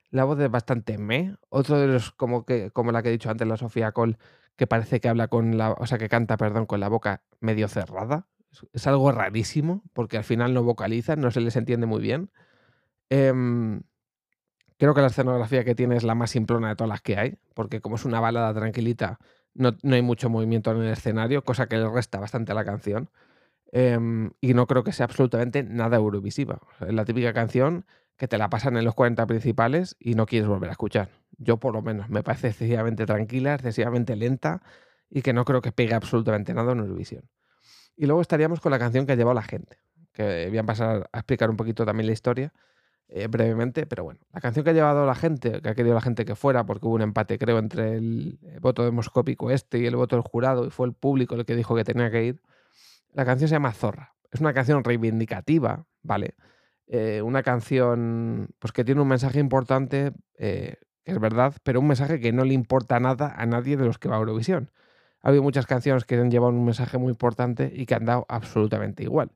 La 0.10 0.24
voz 0.24 0.40
es 0.40 0.50
bastante 0.50 0.98
me. 0.98 1.36
Otro 1.50 1.80
de 1.80 1.88
los, 1.88 2.12
como, 2.12 2.46
que, 2.46 2.72
como 2.72 2.92
la 2.92 3.04
que 3.04 3.10
he 3.10 3.12
dicho 3.12 3.30
antes, 3.30 3.48
la 3.48 3.58
Sofía 3.58 3.92
Cole, 3.92 4.18
que 4.56 4.68
parece 4.68 5.00
que 5.00 5.10
habla 5.10 5.28
con 5.28 5.58
la, 5.58 5.72
o 5.72 5.86
sea, 5.86 5.98
que 5.98 6.10
canta, 6.10 6.38
perdón, 6.38 6.66
con 6.66 6.80
la 6.80 6.88
boca 6.90 7.24
medio 7.40 7.68
cerrada. 7.68 8.28
Es 8.74 8.88
algo 8.88 9.12
rarísimo, 9.12 9.84
porque 9.94 10.18
al 10.18 10.24
final 10.24 10.54
no 10.54 10.64
vocaliza, 10.64 11.16
no 11.16 11.32
se 11.32 11.42
les 11.42 11.56
entiende 11.56 11.88
muy 11.88 12.02
bien. 12.02 12.32
Em, 13.10 13.82
creo 14.78 14.94
que 14.94 15.02
la 15.02 15.08
escenografía 15.08 15.64
que 15.64 15.76
tiene 15.76 15.96
es 15.96 16.04
la 16.04 16.16
más 16.16 16.32
simplona 16.32 16.70
de 16.70 16.76
todas 16.76 16.90
las 16.90 17.02
que 17.02 17.18
hay, 17.18 17.38
porque 17.54 17.82
como 17.82 17.96
es 17.96 18.06
una 18.06 18.20
balada 18.20 18.54
tranquilita, 18.54 19.20
no, 19.54 19.76
hay 19.84 20.02
mucho 20.02 20.30
movimiento 20.30 20.72
en 20.72 20.82
el 20.84 20.92
escenario, 20.92 21.44
cosa 21.44 21.68
que 21.68 21.78
le 21.78 21.90
resta 21.90 22.20
bastante 22.20 22.52
a 22.52 22.56
la 22.56 22.66
canción. 22.66 23.10
Em, 23.72 24.32
y 24.42 24.54
no 24.54 24.68
creo 24.68 24.84
que 24.84 24.94
sea 24.94 25.06
absolutamente 25.06 25.64
nada 25.64 25.98
eurovisiva. 25.98 26.62
Es 26.82 26.94
la 26.94 27.06
típica 27.06 27.34
canción 27.34 27.86
que 28.18 28.28
te 28.28 28.38
la 28.38 28.50
pasan 28.50 28.78
en 28.78 28.86
los 28.86 28.96
40 28.96 29.26
principales 29.28 29.96
y 30.00 30.16
no 30.16 30.26
quieres 30.26 30.48
volver 30.48 30.70
a 30.70 30.74
escuchar. 30.74 31.10
Yo 31.38 31.58
por 31.58 31.74
lo 31.74 31.82
menos 31.82 32.10
me 32.10 32.24
parece 32.24 32.50
excesivamente 32.50 33.06
tranquila, 33.06 33.56
excesivamente 33.56 34.16
lenta 34.16 34.62
y 35.10 35.22
que 35.22 35.34
no 35.34 35.46
creo 35.46 35.62
que 35.62 35.72
pegue 35.72 35.94
absolutamente 35.94 36.54
nada 36.54 36.72
en 36.74 36.80
Eurovisión. 36.80 37.24
Y 37.98 38.06
luego 38.06 38.22
estaríamos 38.22 38.62
con 38.62 38.72
la 38.72 38.80
canción 38.80 39.06
que 39.06 39.12
ha 39.12 39.16
llevado 39.16 39.34
la 39.34 39.42
gente, 39.42 39.80
que 40.14 40.48
voy 40.48 40.58
a 40.58 40.64
pasar 40.64 41.10
a 41.12 41.18
explicar 41.18 41.50
un 41.50 41.58
poquito 41.58 41.86
también 41.86 42.08
la 42.08 42.14
historia 42.14 42.54
eh, 43.10 43.28
brevemente, 43.28 43.86
pero 43.88 44.04
bueno, 44.04 44.20
la 44.32 44.40
canción 44.40 44.64
que 44.64 44.70
ha 44.70 44.74
llevado 44.74 45.06
la 45.06 45.16
gente, 45.16 45.62
que 45.62 45.70
ha 45.70 45.76
querido 45.76 45.96
la 45.96 46.02
gente 46.02 46.24
que 46.24 46.36
fuera, 46.36 46.66
porque 46.66 46.86
hubo 46.86 46.96
un 46.96 47.02
empate 47.02 47.40
creo 47.40 47.58
entre 47.58 47.96
el 47.96 48.40
voto 48.62 48.84
demoscópico 48.84 49.50
este 49.50 49.80
y 49.80 49.88
el 49.88 49.96
voto 49.96 50.16
del 50.16 50.24
jurado, 50.24 50.66
y 50.66 50.70
fue 50.70 50.88
el 50.88 50.94
público 50.94 51.36
el 51.36 51.46
que 51.46 51.56
dijo 51.56 51.76
que 51.76 51.84
tenía 51.84 52.12
que 52.12 52.24
ir, 52.24 52.42
la 53.14 53.26
canción 53.26 53.50
se 53.50 53.56
llama 53.56 53.72
Zorra. 53.74 54.16
Es 54.32 54.42
una 54.42 54.54
canción 54.54 54.84
reivindicativa, 54.84 55.88
¿vale? 56.04 56.36
Eh, 56.88 57.22
una 57.22 57.44
canción 57.44 58.50
pues, 58.60 58.72
que 58.72 58.84
tiene 58.84 59.02
un 59.02 59.08
mensaje 59.08 59.40
importante, 59.40 60.12
eh, 60.38 60.76
que 61.04 61.12
es 61.12 61.20
verdad, 61.20 61.56
pero 61.64 61.80
un 61.80 61.88
mensaje 61.88 62.20
que 62.20 62.32
no 62.32 62.44
le 62.44 62.54
importa 62.54 63.00
nada 63.00 63.34
a 63.38 63.46
nadie 63.46 63.78
de 63.78 63.86
los 63.86 63.98
que 63.98 64.10
va 64.10 64.18
a 64.18 64.20
Eurovisión. 64.20 64.72
Ha 65.28 65.30
habido 65.30 65.44
muchas 65.44 65.66
canciones 65.66 66.06
que 66.06 66.16
han 66.16 66.32
llevado 66.32 66.54
un 66.54 66.64
mensaje 66.64 66.98
muy 66.98 67.10
importante 67.10 67.70
y 67.76 67.86
que 67.86 67.96
han 67.96 68.06
dado 68.06 68.26
absolutamente 68.30 69.04
igual. 69.04 69.30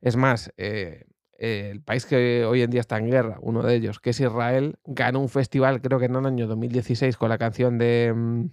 Es 0.00 0.14
más, 0.14 0.52
eh, 0.56 1.06
el 1.36 1.80
país 1.82 2.06
que 2.06 2.44
hoy 2.44 2.62
en 2.62 2.70
día 2.70 2.80
está 2.80 2.96
en 2.96 3.10
guerra, 3.10 3.38
uno 3.40 3.60
de 3.64 3.74
ellos, 3.74 3.98
que 3.98 4.10
es 4.10 4.20
Israel, 4.20 4.76
ganó 4.84 5.18
un 5.18 5.28
festival, 5.28 5.82
creo 5.82 5.98
que 5.98 6.04
en 6.04 6.14
el 6.14 6.26
año 6.26 6.46
2016, 6.46 7.16
con 7.16 7.28
la 7.28 7.38
canción 7.38 7.76
de 7.76 8.12
mm, 8.14 8.50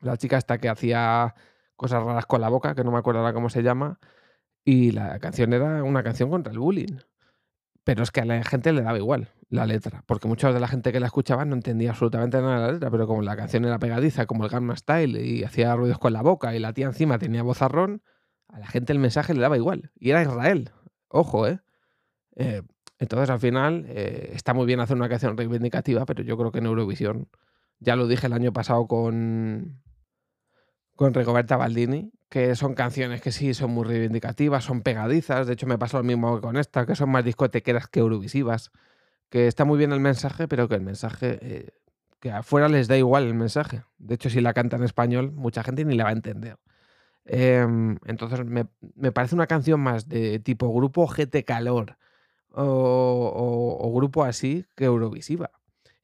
la 0.00 0.16
chica 0.16 0.38
esta 0.38 0.56
que 0.56 0.70
hacía 0.70 1.34
cosas 1.76 2.02
raras 2.02 2.24
con 2.24 2.40
la 2.40 2.48
boca, 2.48 2.74
que 2.74 2.82
no 2.82 2.92
me 2.92 2.98
acuerdo 2.98 3.20
ahora 3.20 3.34
cómo 3.34 3.50
se 3.50 3.62
llama, 3.62 4.00
y 4.64 4.92
la 4.92 5.18
canción 5.18 5.52
era 5.52 5.84
una 5.84 6.02
canción 6.02 6.30
contra 6.30 6.50
el 6.50 6.60
bullying. 6.60 6.96
Pero 7.84 8.02
es 8.02 8.10
que 8.10 8.20
a 8.20 8.24
la 8.24 8.42
gente 8.44 8.72
le 8.72 8.82
daba 8.82 8.98
igual 8.98 9.30
la 9.48 9.66
letra, 9.66 10.04
porque 10.06 10.28
mucha 10.28 10.52
de 10.52 10.60
la 10.60 10.68
gente 10.68 10.92
que 10.92 11.00
la 11.00 11.06
escuchaba 11.06 11.44
no 11.44 11.56
entendía 11.56 11.90
absolutamente 11.90 12.40
nada 12.40 12.54
de 12.54 12.66
la 12.66 12.72
letra, 12.72 12.90
pero 12.90 13.06
como 13.06 13.22
la 13.22 13.36
canción 13.36 13.64
era 13.64 13.78
pegadiza, 13.78 14.26
como 14.26 14.44
el 14.44 14.50
Gamma 14.50 14.76
Style, 14.76 15.20
y 15.20 15.42
hacía 15.42 15.74
ruidos 15.74 15.98
con 15.98 16.12
la 16.12 16.22
boca, 16.22 16.54
y 16.54 16.58
la 16.60 16.72
tía 16.72 16.86
encima 16.86 17.18
tenía 17.18 17.42
vozarrón, 17.42 18.02
a 18.48 18.58
la 18.58 18.66
gente 18.66 18.92
el 18.92 18.98
mensaje 18.98 19.34
le 19.34 19.40
daba 19.40 19.56
igual. 19.56 19.90
Y 19.98 20.10
era 20.10 20.22
Israel. 20.22 20.70
Ojo, 21.08 21.46
¿eh? 21.46 21.60
eh 22.36 22.62
entonces, 23.00 23.30
al 23.30 23.40
final, 23.40 23.86
eh, 23.88 24.30
está 24.34 24.52
muy 24.52 24.66
bien 24.66 24.78
hacer 24.78 24.94
una 24.94 25.08
canción 25.08 25.34
reivindicativa, 25.36 26.04
pero 26.04 26.22
yo 26.22 26.36
creo 26.36 26.52
que 26.52 26.58
en 26.58 26.66
Eurovisión, 26.66 27.28
ya 27.78 27.96
lo 27.96 28.06
dije 28.06 28.26
el 28.26 28.34
año 28.34 28.52
pasado 28.52 28.86
con, 28.86 29.80
con 30.96 31.14
Rigoberta 31.14 31.56
Baldini, 31.56 32.12
que 32.30 32.54
son 32.54 32.74
canciones 32.74 33.20
que 33.20 33.32
sí 33.32 33.54
son 33.54 33.72
muy 33.72 33.84
reivindicativas, 33.84 34.64
son 34.64 34.82
pegadizas. 34.82 35.48
De 35.48 35.54
hecho, 35.54 35.66
me 35.66 35.78
pasa 35.78 35.98
lo 35.98 36.04
mismo 36.04 36.36
que 36.36 36.42
con 36.42 36.56
esta, 36.56 36.86
que 36.86 36.94
son 36.94 37.10
más 37.10 37.24
discotequeras 37.24 37.88
que 37.88 38.00
eurovisivas. 38.00 38.70
Que 39.30 39.48
está 39.48 39.64
muy 39.64 39.78
bien 39.78 39.92
el 39.92 40.00
mensaje, 40.00 40.48
pero 40.48 40.68
que 40.68 40.76
el 40.76 40.80
mensaje. 40.82 41.38
Eh, 41.42 41.70
que 42.20 42.30
afuera 42.30 42.68
les 42.68 42.86
da 42.88 42.96
igual 42.96 43.24
el 43.24 43.34
mensaje. 43.34 43.82
De 43.98 44.14
hecho, 44.14 44.30
si 44.30 44.40
la 44.40 44.54
canta 44.54 44.76
en 44.76 44.84
español, 44.84 45.32
mucha 45.32 45.64
gente 45.64 45.84
ni 45.84 45.96
la 45.96 46.04
va 46.04 46.10
a 46.10 46.12
entender. 46.12 46.56
Em, 47.24 47.98
entonces, 48.06 48.44
me, 48.46 48.66
parece 49.12 49.34
una 49.34 49.46
canción 49.46 49.80
más 49.80 50.08
de 50.08 50.38
tipo 50.40 50.72
grupo 50.72 51.06
GT 51.08 51.44
Calor 51.44 51.96
o 52.52 53.92
grupo 53.94 54.24
así 54.24 54.66
que 54.76 54.84
Eurovisiva. 54.84 55.50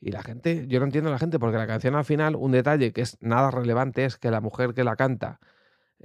Y 0.00 0.10
la 0.10 0.22
gente, 0.22 0.66
yo 0.68 0.80
no 0.80 0.86
entiendo 0.86 1.10
a 1.10 1.12
la 1.12 1.18
gente, 1.18 1.38
porque 1.38 1.58
la 1.58 1.66
canción 1.66 1.94
al 1.94 2.04
final, 2.04 2.36
un 2.36 2.52
detalle 2.52 2.92
que 2.92 3.02
es 3.02 3.16
nada 3.20 3.50
relevante 3.50 4.04
es 4.04 4.16
que 4.18 4.30
la 4.30 4.40
mujer 4.40 4.74
que 4.74 4.84
la 4.84 4.96
canta 4.96 5.40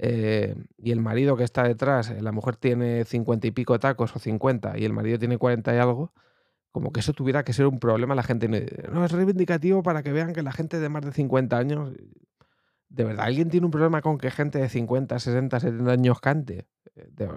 eh, 0.04 0.56
y 0.78 0.90
el 0.90 1.00
marido 1.00 1.36
que 1.36 1.44
está 1.44 1.62
detrás, 1.62 2.10
eh, 2.10 2.20
la 2.20 2.32
mujer 2.32 2.56
tiene 2.56 3.04
cincuenta 3.04 3.46
y 3.46 3.52
pico 3.52 3.78
tacos 3.78 4.16
o 4.16 4.18
cincuenta 4.18 4.76
y 4.76 4.84
el 4.84 4.92
marido 4.92 5.16
tiene 5.16 5.38
cuarenta 5.38 5.72
y 5.72 5.78
algo, 5.78 6.12
como 6.72 6.92
que 6.92 6.98
eso 6.98 7.12
tuviera 7.12 7.44
que 7.44 7.52
ser 7.52 7.68
un 7.68 7.78
problema, 7.78 8.16
la 8.16 8.24
gente 8.24 8.48
no 8.48 9.04
es 9.04 9.12
reivindicativo 9.12 9.84
para 9.84 10.02
que 10.02 10.10
vean 10.10 10.32
que 10.32 10.42
la 10.42 10.50
gente 10.50 10.80
de 10.80 10.88
más 10.88 11.04
de 11.04 11.12
50 11.12 11.56
años, 11.56 11.92
¿de 12.88 13.04
verdad 13.04 13.26
alguien 13.26 13.48
tiene 13.48 13.64
un 13.66 13.70
problema 13.70 14.02
con 14.02 14.18
que 14.18 14.32
gente 14.32 14.58
de 14.58 14.68
50, 14.68 15.20
60, 15.20 15.60
70 15.60 15.92
años 15.92 16.20
cante? 16.20 16.66
Eh, 16.96 17.28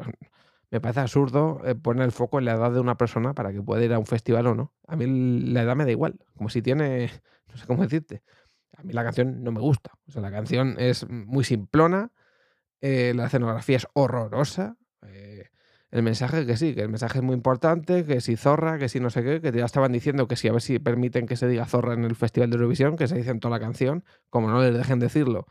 me 0.71 0.81
parece 0.81 1.01
absurdo 1.01 1.61
eh, 1.65 1.75
poner 1.75 2.05
el 2.05 2.11
foco 2.11 2.39
en 2.39 2.45
la 2.45 2.53
edad 2.53 2.71
de 2.71 2.79
una 2.79 2.97
persona 2.97 3.35
para 3.35 3.53
que 3.53 3.61
pueda 3.61 3.85
ir 3.85 3.93
a 3.93 3.99
un 3.99 4.07
festival 4.07 4.47
o 4.47 4.55
no. 4.55 4.73
A 4.87 4.95
mí 4.95 5.05
la 5.51 5.61
edad 5.61 5.75
me 5.75 5.85
da 5.85 5.91
igual, 5.91 6.19
como 6.35 6.49
si 6.49 6.63
tiene, 6.63 7.11
no 7.47 7.57
sé 7.57 7.67
cómo 7.67 7.83
decirte. 7.83 8.23
A 8.75 8.81
mí 8.81 8.91
la 8.91 9.03
canción 9.03 9.43
no 9.43 9.51
me 9.51 9.59
gusta. 9.59 9.91
O 10.07 10.11
sea, 10.11 10.23
la 10.23 10.31
canción 10.31 10.77
es 10.79 11.07
muy 11.07 11.43
simplona, 11.43 12.11
eh, 12.85 13.13
la 13.15 13.25
escenografía 13.25 13.77
es 13.77 13.87
horrorosa. 13.93 14.77
Eh, 15.07 15.49
el 15.91 16.03
mensaje 16.03 16.45
que 16.45 16.57
sí, 16.57 16.75
que 16.75 16.81
el 16.81 16.89
mensaje 16.89 17.19
es 17.19 17.23
muy 17.23 17.35
importante, 17.35 18.05
que 18.05 18.21
si 18.21 18.35
zorra, 18.35 18.77
que 18.77 18.89
si 18.89 18.99
no 18.99 19.09
sé 19.09 19.23
qué, 19.23 19.41
que 19.41 19.51
ya 19.51 19.65
estaban 19.65 19.91
diciendo 19.91 20.27
que 20.27 20.35
si 20.35 20.47
a 20.47 20.51
ver 20.51 20.61
si 20.61 20.79
permiten 20.79 21.25
que 21.25 21.37
se 21.37 21.47
diga 21.47 21.65
zorra 21.65 21.93
en 21.93 22.03
el 22.03 22.15
Festival 22.15 22.49
de 22.49 22.55
Eurovisión, 22.55 22.97
que 22.97 23.07
se 23.07 23.15
dice 23.15 23.31
en 23.31 23.39
toda 23.39 23.57
la 23.57 23.59
canción, 23.59 24.03
como 24.29 24.49
no 24.49 24.61
les 24.61 24.73
dejen 24.73 24.99
decirlo, 24.99 25.47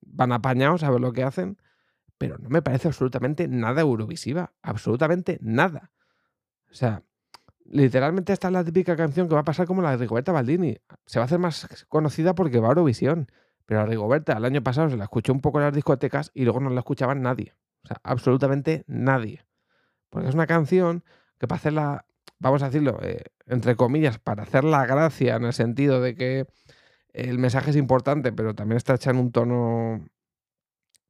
van 0.00 0.32
apañados 0.32 0.82
a 0.84 0.90
ver 0.90 1.00
lo 1.00 1.12
que 1.12 1.22
hacen 1.22 1.58
pero 2.18 2.38
no 2.38 2.48
me 2.48 2.62
parece 2.62 2.88
absolutamente 2.88 3.48
nada 3.48 3.82
eurovisiva, 3.82 4.52
absolutamente 4.62 5.38
nada. 5.42 5.90
O 6.70 6.74
sea, 6.74 7.02
literalmente 7.64 8.32
esta 8.32 8.48
es 8.48 8.52
la 8.52 8.64
típica 8.64 8.96
canción 8.96 9.28
que 9.28 9.34
va 9.34 9.40
a 9.40 9.44
pasar 9.44 9.66
como 9.66 9.82
la 9.82 9.90
de 9.90 9.98
Rigoberta 9.98 10.32
Baldini. 10.32 10.78
Se 11.06 11.18
va 11.18 11.24
a 11.24 11.26
hacer 11.26 11.38
más 11.38 11.84
conocida 11.88 12.34
porque 12.34 12.60
va 12.60 12.68
a 12.68 12.70
Eurovisión, 12.70 13.30
pero 13.66 13.80
a 13.80 13.86
Rigoberta 13.86 14.34
el 14.34 14.44
año 14.44 14.62
pasado 14.62 14.90
se 14.90 14.96
la 14.96 15.04
escuchó 15.04 15.32
un 15.32 15.40
poco 15.40 15.58
en 15.58 15.64
las 15.64 15.74
discotecas 15.74 16.30
y 16.34 16.44
luego 16.44 16.60
no 16.60 16.70
la 16.70 16.80
escuchaban 16.80 17.22
nadie. 17.22 17.54
O 17.84 17.86
sea, 17.88 17.98
absolutamente 18.02 18.84
nadie. 18.86 19.44
Porque 20.10 20.28
es 20.28 20.34
una 20.34 20.46
canción 20.46 21.04
que 21.38 21.46
para 21.46 21.58
hacerla, 21.58 22.06
vamos 22.38 22.62
a 22.62 22.66
decirlo, 22.66 22.98
eh, 23.02 23.24
entre 23.46 23.76
comillas, 23.76 24.18
para 24.18 24.44
hacer 24.44 24.64
la 24.64 24.86
gracia 24.86 25.36
en 25.36 25.44
el 25.44 25.52
sentido 25.52 26.00
de 26.00 26.14
que 26.14 26.46
el 27.12 27.38
mensaje 27.38 27.70
es 27.70 27.76
importante, 27.76 28.32
pero 28.32 28.54
también 28.54 28.76
está 28.76 28.94
hecha 28.94 29.10
en 29.10 29.18
un 29.18 29.32
tono 29.32 30.04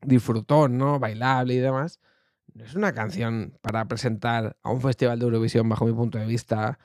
disfrutón, 0.02 0.78
¿no? 0.78 0.98
Bailable 0.98 1.54
y 1.54 1.58
demás. 1.58 2.00
Es 2.58 2.74
una 2.74 2.92
canción 2.92 3.58
para 3.62 3.86
presentar 3.86 4.56
a 4.62 4.70
un 4.70 4.80
festival 4.80 5.18
de 5.18 5.24
Eurovisión, 5.24 5.68
bajo 5.68 5.86
mi 5.86 5.92
punto 5.92 6.18
de 6.18 6.26
vista. 6.26 6.78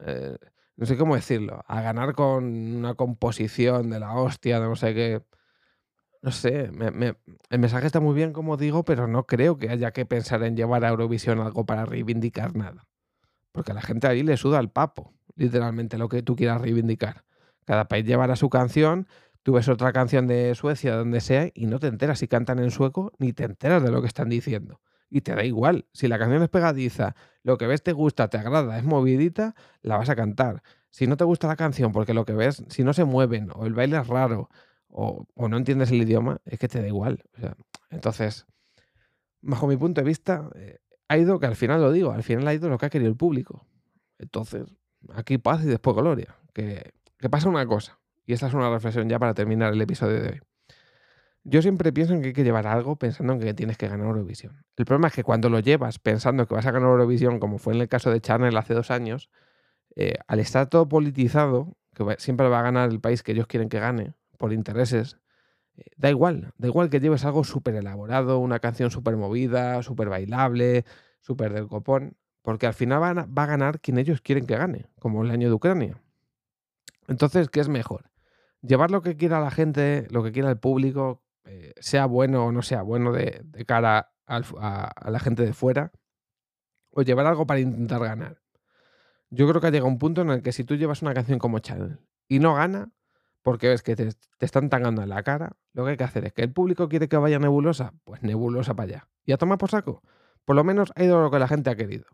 Eh, 0.00 0.36
no 0.76 0.86
sé 0.86 0.96
cómo 0.96 1.14
decirlo. 1.14 1.64
A 1.68 1.80
ganar 1.82 2.14
con 2.14 2.44
una 2.44 2.94
composición 2.94 3.90
de 3.90 4.00
la 4.00 4.14
hostia, 4.14 4.60
de 4.60 4.66
no 4.68 4.76
sé 4.76 4.94
qué. 4.94 5.22
No 6.22 6.30
sé, 6.30 6.70
el 7.50 7.58
mensaje 7.58 7.86
está 7.86 8.00
muy 8.00 8.14
bien, 8.14 8.32
como 8.32 8.56
digo, 8.56 8.84
pero 8.84 9.06
no 9.06 9.26
creo 9.26 9.58
que 9.58 9.68
haya 9.68 9.92
que 9.92 10.06
pensar 10.06 10.42
en 10.42 10.56
llevar 10.56 10.84
a 10.84 10.88
Eurovisión 10.88 11.40
algo 11.40 11.66
para 11.66 11.84
reivindicar 11.84 12.56
nada. 12.56 12.86
Porque 13.52 13.72
a 13.72 13.74
la 13.74 13.82
gente 13.82 14.06
allí 14.06 14.22
le 14.22 14.38
suda 14.38 14.58
el 14.58 14.70
papo, 14.70 15.12
literalmente, 15.36 15.98
lo 15.98 16.08
que 16.08 16.22
tú 16.22 16.34
quieras 16.34 16.62
reivindicar. 16.62 17.24
Cada 17.66 17.88
país 17.88 18.06
llevará 18.06 18.36
su 18.36 18.48
canción 18.48 19.06
Tú 19.44 19.52
ves 19.52 19.68
otra 19.68 19.92
canción 19.92 20.26
de 20.26 20.54
Suecia, 20.54 20.96
donde 20.96 21.20
sea, 21.20 21.50
y 21.52 21.66
no 21.66 21.78
te 21.78 21.86
enteras 21.88 22.18
si 22.18 22.28
cantan 22.28 22.58
en 22.60 22.70
sueco, 22.70 23.12
ni 23.18 23.34
te 23.34 23.44
enteras 23.44 23.82
de 23.82 23.90
lo 23.90 24.00
que 24.00 24.06
están 24.08 24.30
diciendo. 24.30 24.80
Y 25.14 25.20
te 25.20 25.32
da 25.32 25.44
igual. 25.44 25.86
Si 25.92 26.08
la 26.08 26.18
canción 26.18 26.42
es 26.42 26.48
pegadiza, 26.48 27.14
lo 27.44 27.56
que 27.56 27.68
ves 27.68 27.84
te 27.84 27.92
gusta, 27.92 28.26
te 28.26 28.36
agrada, 28.36 28.76
es 28.76 28.82
movidita, 28.82 29.54
la 29.80 29.96
vas 29.96 30.08
a 30.08 30.16
cantar. 30.16 30.60
Si 30.90 31.06
no 31.06 31.16
te 31.16 31.22
gusta 31.22 31.46
la 31.46 31.54
canción 31.54 31.92
porque 31.92 32.14
lo 32.14 32.24
que 32.24 32.32
ves, 32.32 32.64
si 32.68 32.82
no 32.82 32.92
se 32.92 33.04
mueven, 33.04 33.48
o 33.54 33.64
el 33.64 33.74
baile 33.74 33.96
es 33.96 34.08
raro, 34.08 34.50
o, 34.88 35.24
no 35.36 35.56
entiendes 35.56 35.92
el 35.92 36.02
idioma, 36.02 36.40
es 36.46 36.58
que 36.58 36.66
te 36.66 36.80
da 36.80 36.88
igual. 36.88 37.22
entonces, 37.90 38.44
bajo 39.40 39.68
mi 39.68 39.76
punto 39.76 40.00
de 40.00 40.04
vista, 40.04 40.50
eh, 40.56 40.80
ha 41.06 41.16
ido, 41.16 41.38
que 41.38 41.46
al 41.46 41.54
final 41.54 41.80
lo 41.80 41.92
digo, 41.92 42.10
al 42.10 42.24
final 42.24 42.48
ha 42.48 42.54
ido 42.54 42.68
lo 42.68 42.76
que 42.76 42.86
ha 42.86 42.90
querido 42.90 43.08
el 43.08 43.16
público. 43.16 43.64
Entonces, 44.18 44.64
aquí 45.14 45.38
paz 45.38 45.62
y 45.62 45.68
después 45.68 45.94
gloria. 45.94 46.34
Que, 46.52 46.92
que 47.20 47.30
pasa 47.30 47.48
una 47.48 47.64
cosa. 47.66 48.00
Y 48.26 48.32
esta 48.32 48.48
es 48.48 48.54
una 48.54 48.68
reflexión 48.68 49.08
ya 49.08 49.20
para 49.20 49.32
terminar 49.32 49.74
el 49.74 49.80
episodio 49.80 50.20
de 50.20 50.28
hoy. 50.28 50.40
Yo 51.46 51.60
siempre 51.60 51.92
pienso 51.92 52.14
en 52.14 52.22
que 52.22 52.28
hay 52.28 52.32
que 52.32 52.42
llevar 52.42 52.66
algo 52.66 52.96
pensando 52.96 53.34
en 53.34 53.40
que 53.40 53.52
tienes 53.52 53.76
que 53.76 53.86
ganar 53.86 54.06
Eurovisión. 54.06 54.64
El 54.76 54.86
problema 54.86 55.08
es 55.08 55.14
que 55.14 55.22
cuando 55.22 55.50
lo 55.50 55.60
llevas 55.60 55.98
pensando 55.98 56.46
que 56.48 56.54
vas 56.54 56.64
a 56.64 56.70
ganar 56.70 56.88
Eurovisión, 56.88 57.38
como 57.38 57.58
fue 57.58 57.74
en 57.74 57.82
el 57.82 57.88
caso 57.88 58.10
de 58.10 58.20
Channel 58.22 58.56
hace 58.56 58.72
dos 58.72 58.90
años, 58.90 59.28
eh, 59.94 60.14
al 60.26 60.40
estar 60.40 60.68
todo 60.68 60.88
politizado, 60.88 61.76
que 61.94 62.16
siempre 62.18 62.48
va 62.48 62.60
a 62.60 62.62
ganar 62.62 62.90
el 62.90 62.98
país 63.00 63.22
que 63.22 63.32
ellos 63.32 63.46
quieren 63.46 63.68
que 63.68 63.78
gane, 63.78 64.14
por 64.38 64.54
intereses, 64.54 65.18
eh, 65.76 65.84
da 65.98 66.08
igual, 66.08 66.54
da 66.56 66.68
igual 66.68 66.88
que 66.88 66.98
lleves 66.98 67.26
algo 67.26 67.44
súper 67.44 67.74
elaborado, 67.74 68.38
una 68.38 68.58
canción 68.58 68.90
súper 68.90 69.16
movida, 69.16 69.82
súper 69.82 70.08
bailable, 70.08 70.86
súper 71.20 71.52
del 71.52 71.68
copón, 71.68 72.16
porque 72.40 72.66
al 72.66 72.74
final 72.74 73.02
va 73.02 73.42
a 73.42 73.46
ganar 73.46 73.80
quien 73.80 73.98
ellos 73.98 74.22
quieren 74.22 74.46
que 74.46 74.56
gane, 74.56 74.86
como 74.98 75.22
el 75.22 75.30
año 75.30 75.48
de 75.48 75.54
Ucrania. 75.54 76.00
Entonces, 77.06 77.50
¿qué 77.50 77.60
es 77.60 77.68
mejor? 77.68 78.10
llevar 78.66 78.90
lo 78.90 79.02
que 79.02 79.16
quiera 79.16 79.40
la 79.40 79.50
gente, 79.50 80.06
lo 80.10 80.22
que 80.22 80.32
quiera 80.32 80.50
el 80.50 80.58
público, 80.58 81.22
eh, 81.44 81.72
sea 81.78 82.06
bueno 82.06 82.46
o 82.46 82.52
no 82.52 82.62
sea 82.62 82.82
bueno 82.82 83.12
de, 83.12 83.44
cara 83.66 84.12
a, 84.26 85.10
la 85.10 85.20
gente 85.20 85.44
de 85.44 85.52
fuera, 85.52 85.92
o 86.90 87.02
llevar 87.02 87.26
algo 87.26 87.46
para 87.46 87.60
intentar 87.60 88.00
ganar. 88.00 88.40
Yo 89.30 89.48
creo 89.48 89.60
que 89.60 89.66
ha 89.66 89.70
llegado 89.70 89.88
un 89.88 89.98
punto 89.98 90.22
en 90.22 90.30
el 90.30 90.42
que 90.42 90.52
si 90.52 90.64
tú 90.64 90.76
llevas 90.76 91.02
una 91.02 91.12
canción 91.12 91.38
como 91.38 91.58
Channel 91.58 91.98
y 92.28 92.38
no 92.38 92.54
gana, 92.54 92.92
porque 93.42 93.68
ves 93.68 93.82
que 93.82 93.96
te, 93.96 94.10
están 94.40 94.70
tangando 94.70 95.02
en 95.02 95.08
la 95.10 95.22
cara, 95.22 95.56
lo 95.72 95.84
que 95.84 95.92
hay 95.92 95.96
que 95.96 96.04
hacer 96.04 96.24
es 96.24 96.32
que 96.32 96.42
el 96.42 96.52
público 96.52 96.88
quiere 96.88 97.08
que 97.08 97.16
vaya 97.16 97.38
nebulosa, 97.38 97.92
pues 98.04 98.22
nebulosa 98.22 98.74
para 98.74 98.88
allá. 98.88 99.08
Y 99.24 99.32
a 99.32 99.36
tomar 99.36 99.58
por 99.58 99.70
saco. 99.70 100.02
Por 100.44 100.56
lo 100.56 100.64
menos 100.64 100.92
ha 100.96 101.04
ido 101.04 101.20
lo 101.20 101.30
que 101.30 101.38
la 101.38 101.48
gente 101.48 101.68
ha 101.70 101.76
querido. 101.76 102.06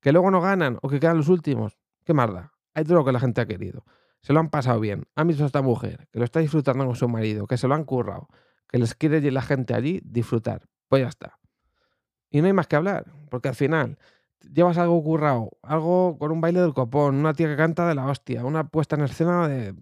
Que 0.00 0.12
luego 0.12 0.30
no 0.30 0.40
ganan 0.40 0.78
o 0.80 0.88
que 0.88 1.00
quedan 1.00 1.18
los 1.18 1.28
últimos, 1.28 1.78
qué 2.04 2.14
más 2.14 2.32
da. 2.32 2.52
Ha 2.74 2.80
ido 2.82 2.94
lo 2.94 3.04
que 3.04 3.12
la 3.12 3.20
gente 3.20 3.40
ha 3.40 3.46
querido. 3.46 3.84
Se 4.22 4.32
lo 4.32 4.40
han 4.40 4.48
pasado 4.48 4.80
bien. 4.80 5.04
Han 5.16 5.28
visto 5.28 5.42
a 5.44 5.46
esta 5.46 5.62
mujer, 5.62 6.08
que 6.12 6.18
lo 6.18 6.24
está 6.24 6.40
disfrutando 6.40 6.86
con 6.86 6.96
su 6.96 7.08
marido, 7.08 7.46
que 7.46 7.56
se 7.56 7.68
lo 7.68 7.74
han 7.74 7.84
currado, 7.84 8.28
que 8.70 8.78
les 8.78 8.94
quiere 8.94 9.30
la 9.30 9.42
gente 9.42 9.74
allí 9.74 10.00
disfrutar. 10.04 10.68
Pues 10.88 11.02
ya 11.02 11.08
está. 11.08 11.38
Y 12.30 12.40
no 12.40 12.46
hay 12.46 12.52
más 12.52 12.68
que 12.68 12.76
hablar, 12.76 13.12
porque 13.28 13.48
al 13.48 13.56
final 13.56 13.98
llevas 14.52 14.78
algo 14.78 15.02
currado, 15.02 15.50
algo 15.62 16.16
con 16.18 16.30
un 16.32 16.40
baile 16.40 16.60
del 16.60 16.72
copón, 16.72 17.16
una 17.16 17.34
tía 17.34 17.48
que 17.48 17.56
canta 17.56 17.88
de 17.88 17.94
la 17.94 18.06
hostia, 18.06 18.44
una 18.44 18.68
puesta 18.68 18.96
en 18.96 19.02
escena 19.02 19.48
de 19.48 19.74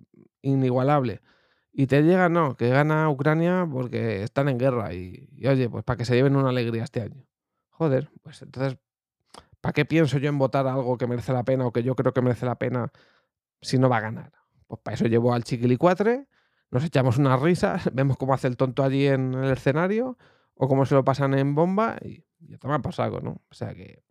inigualable. 0.43 1.21
Y 1.71 1.87
te 1.87 2.03
llega, 2.03 2.29
no, 2.29 2.57
que 2.57 2.71
gana 2.71 3.09
Ucrania 3.09 3.69
porque 3.71 4.23
están 4.23 4.49
en 4.49 4.59
guerra. 4.59 4.95
Y, 4.95 5.29
oye, 5.47 5.69
pues 5.69 5.85
para 5.85 5.97
que 5.97 6.05
se 6.05 6.17
lleven 6.17 6.35
una 6.35 6.49
alegría 6.49 6.83
este 6.83 7.03
año. 7.03 7.25
Joder, 7.69 8.11
pues 8.23 8.43
entonces, 8.43 8.79
¿para 9.61 9.73
qué 9.75 9.85
pienso 9.85 10.19
yo 10.19 10.29
en 10.29 10.39
votar 10.39 10.67
algo 10.67 10.97
que 10.99 11.07
merece 11.07 11.33
la 11.33 11.45
pena 11.45 11.67
o 11.67 11.73
que 11.73 11.83
yo 11.83 11.95
creo 11.95 12.13
que 12.13 12.23
merece 12.23 12.47
la 12.47 12.59
pena 12.59 12.91
si 13.61 13.79
no 13.79 13.89
va 13.89 13.99
a 13.99 14.01
ganar? 14.01 14.33
Pues 14.67 14.81
para 14.83 14.95
eso 14.97 15.07
llevo 15.07 15.33
al 15.33 15.45
chiquilicuatre, 15.45 16.27
nos 16.71 16.85
echamos 16.85 17.19
unas 17.19 17.41
risas, 17.41 17.89
vemos 17.95 18.17
cómo 18.17 18.35
hace 18.35 18.49
el 18.49 18.57
tonto 18.57 18.83
allí 18.83 19.07
en 19.07 19.35
el 19.35 19.53
escenario 19.53 20.17
o 20.55 20.69
cómo 20.69 20.87
se 20.87 20.95
lo 20.95 21.05
pasan 21.05 21.35
en 21.35 21.55
bomba 21.55 21.97
y 22.03 22.25
ya 22.41 22.59
toma 22.59 22.81
por 22.81 22.95
saco, 22.95 23.21
¿no? 23.21 23.43
O 23.51 23.55
sea 23.55 23.75
que 23.75 24.03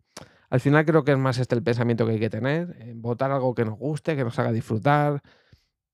al 0.50 0.60
final 0.60 0.84
creo 0.84 1.04
que 1.04 1.12
es 1.12 1.18
más 1.18 1.38
este 1.38 1.54
el 1.54 1.62
pensamiento 1.62 2.06
que 2.06 2.12
hay 2.12 2.20
que 2.20 2.30
tener, 2.30 2.76
en 2.80 3.02
votar 3.02 3.30
algo 3.30 3.54
que 3.54 3.64
nos 3.64 3.78
guste, 3.78 4.16
que 4.16 4.24
nos 4.24 4.38
haga 4.38 4.50
disfrutar, 4.50 5.22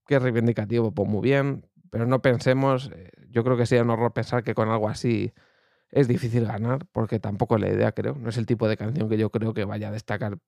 que 0.07 0.17
es 0.17 0.23
reivindicativo, 0.23 0.93
pues 0.93 1.09
muy 1.09 1.23
bien, 1.23 1.67
pero 1.91 2.07
no 2.07 2.23
pensemos, 2.23 2.91
eh, 2.95 3.11
yo 3.31 3.43
creo 3.45 3.57
que 3.57 3.67
sería 3.67 3.83
un 3.83 3.91
horror 3.91 4.13
pensar 4.13 4.45
que 4.45 4.55
con 4.55 4.69
algo 4.69 4.89
así 4.89 5.33
es 5.91 6.09
difícil 6.09 6.45
ganar, 6.45 6.87
porque 6.93 7.21
tampoco 7.21 7.55
es 7.55 7.63
la 7.63 7.69
idea, 7.69 7.93
creo. 7.93 8.17
No 8.17 8.29
es 8.29 8.37
el 8.37 8.47
tipo 8.47 8.69
de 8.69 8.77
canción 8.77 9.09
que 9.09 9.17
yo 9.17 9.31
creo 9.31 9.55
que 9.55 9.65
vaya 9.65 9.89
a 9.89 9.93
destacar 9.93 10.39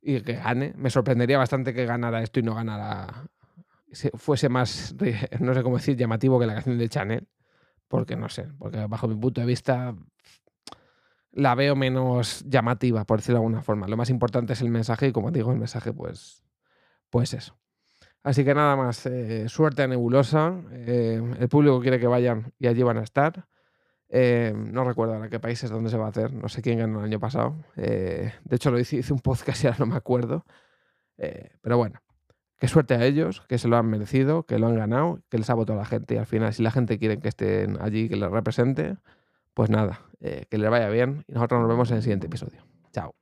y 0.00 0.20
que 0.22 0.34
gane. 0.34 0.72
Me 0.76 0.88
sorprendería 0.90 1.36
bastante 1.38 1.74
que 1.74 1.84
ganara 1.84 2.22
esto 2.22 2.40
y 2.40 2.42
no 2.42 2.54
ganara, 2.54 3.26
fuese 4.14 4.48
más, 4.48 4.94
no 5.40 5.54
sé 5.54 5.62
cómo 5.62 5.76
decir, 5.76 5.96
llamativo 5.96 6.38
que 6.38 6.46
la 6.46 6.54
canción 6.54 6.78
de 6.78 6.88
Chanel, 6.88 7.28
porque 7.88 8.16
no 8.16 8.28
sé, 8.28 8.48
porque 8.58 8.86
bajo 8.86 9.08
mi 9.08 9.16
punto 9.16 9.40
de 9.40 9.46
vista 9.46 9.94
la 11.32 11.54
veo 11.54 11.76
menos 11.76 12.44
llamativa, 12.46 13.04
por 13.04 13.18
decirlo 13.18 13.38
de 13.38 13.46
alguna 13.46 13.62
forma. 13.62 13.86
Lo 13.86 13.96
más 13.96 14.10
importante 14.10 14.54
es 14.54 14.60
el 14.60 14.70
mensaje 14.70 15.08
y 15.08 15.12
como 15.12 15.30
digo, 15.30 15.52
el 15.52 15.58
mensaje, 15.58 15.92
pues, 15.92 16.44
pues 17.10 17.34
eso. 17.34 17.56
Así 18.22 18.44
que 18.44 18.54
nada 18.54 18.76
más, 18.76 19.06
eh, 19.06 19.48
suerte 19.48 19.82
a 19.82 19.86
Nebulosa. 19.86 20.60
Eh, 20.70 21.22
el 21.38 21.48
público 21.48 21.80
quiere 21.80 22.00
que 22.00 22.06
vayan 22.06 22.52
y 22.58 22.66
allí 22.66 22.82
van 22.82 22.98
a 22.98 23.02
estar. 23.02 23.46
Eh, 24.08 24.52
no 24.56 24.84
recuerdo 24.84 25.14
ahora 25.14 25.28
qué 25.28 25.38
países 25.38 25.70
donde 25.70 25.90
se 25.90 25.96
va 25.96 26.06
a 26.06 26.10
hacer. 26.10 26.32
No 26.32 26.48
sé 26.48 26.60
quién 26.62 26.78
ganó 26.78 27.00
el 27.00 27.06
año 27.06 27.20
pasado. 27.20 27.56
de 27.76 28.32
hecho, 28.50 28.70
lo 28.70 28.78
hice, 28.78 28.96
hice 28.96 29.12
un 29.12 29.20
podcast 29.20 29.62
y 29.64 29.66
ahora 29.68 29.78
no 29.80 29.86
me 29.86 29.96
acuerdo. 29.96 30.44
pero 31.62 31.78
bueno, 31.78 32.00
qué 32.58 32.68
suerte 32.68 32.94
a 32.94 33.04
ellos, 33.04 33.42
que 33.48 33.58
se 33.58 33.68
lo 33.68 33.76
han 33.76 33.86
merecido, 33.86 34.44
que 34.44 34.58
lo 34.58 34.66
han 34.66 34.76
ganado, 34.76 35.20
que 35.28 35.38
les 35.38 35.48
ha 35.50 35.54
votado 35.54 35.78
la 35.78 35.84
gente. 35.84 36.14
Y 36.14 36.18
al 36.18 36.26
final, 36.26 36.52
si 36.52 36.62
la 36.62 36.70
gente 36.70 36.98
quiere 36.98 37.18
que 37.18 37.28
estén 37.28 37.80
allí, 37.80 38.08
que 38.08 38.16
les 38.16 38.30
represente, 38.30 38.96
pues 39.54 39.70
nada, 39.70 40.00
que 40.20 40.58
les 40.58 40.70
vaya 40.70 40.88
bien. 40.88 41.24
Y 41.28 41.32
nosotros 41.32 41.60
nos 41.60 41.68
vemos 41.68 41.90
en 41.90 41.96
el 41.96 42.02
siguiente 42.02 42.26
episodio. 42.26 42.62
Chao. 42.92 43.14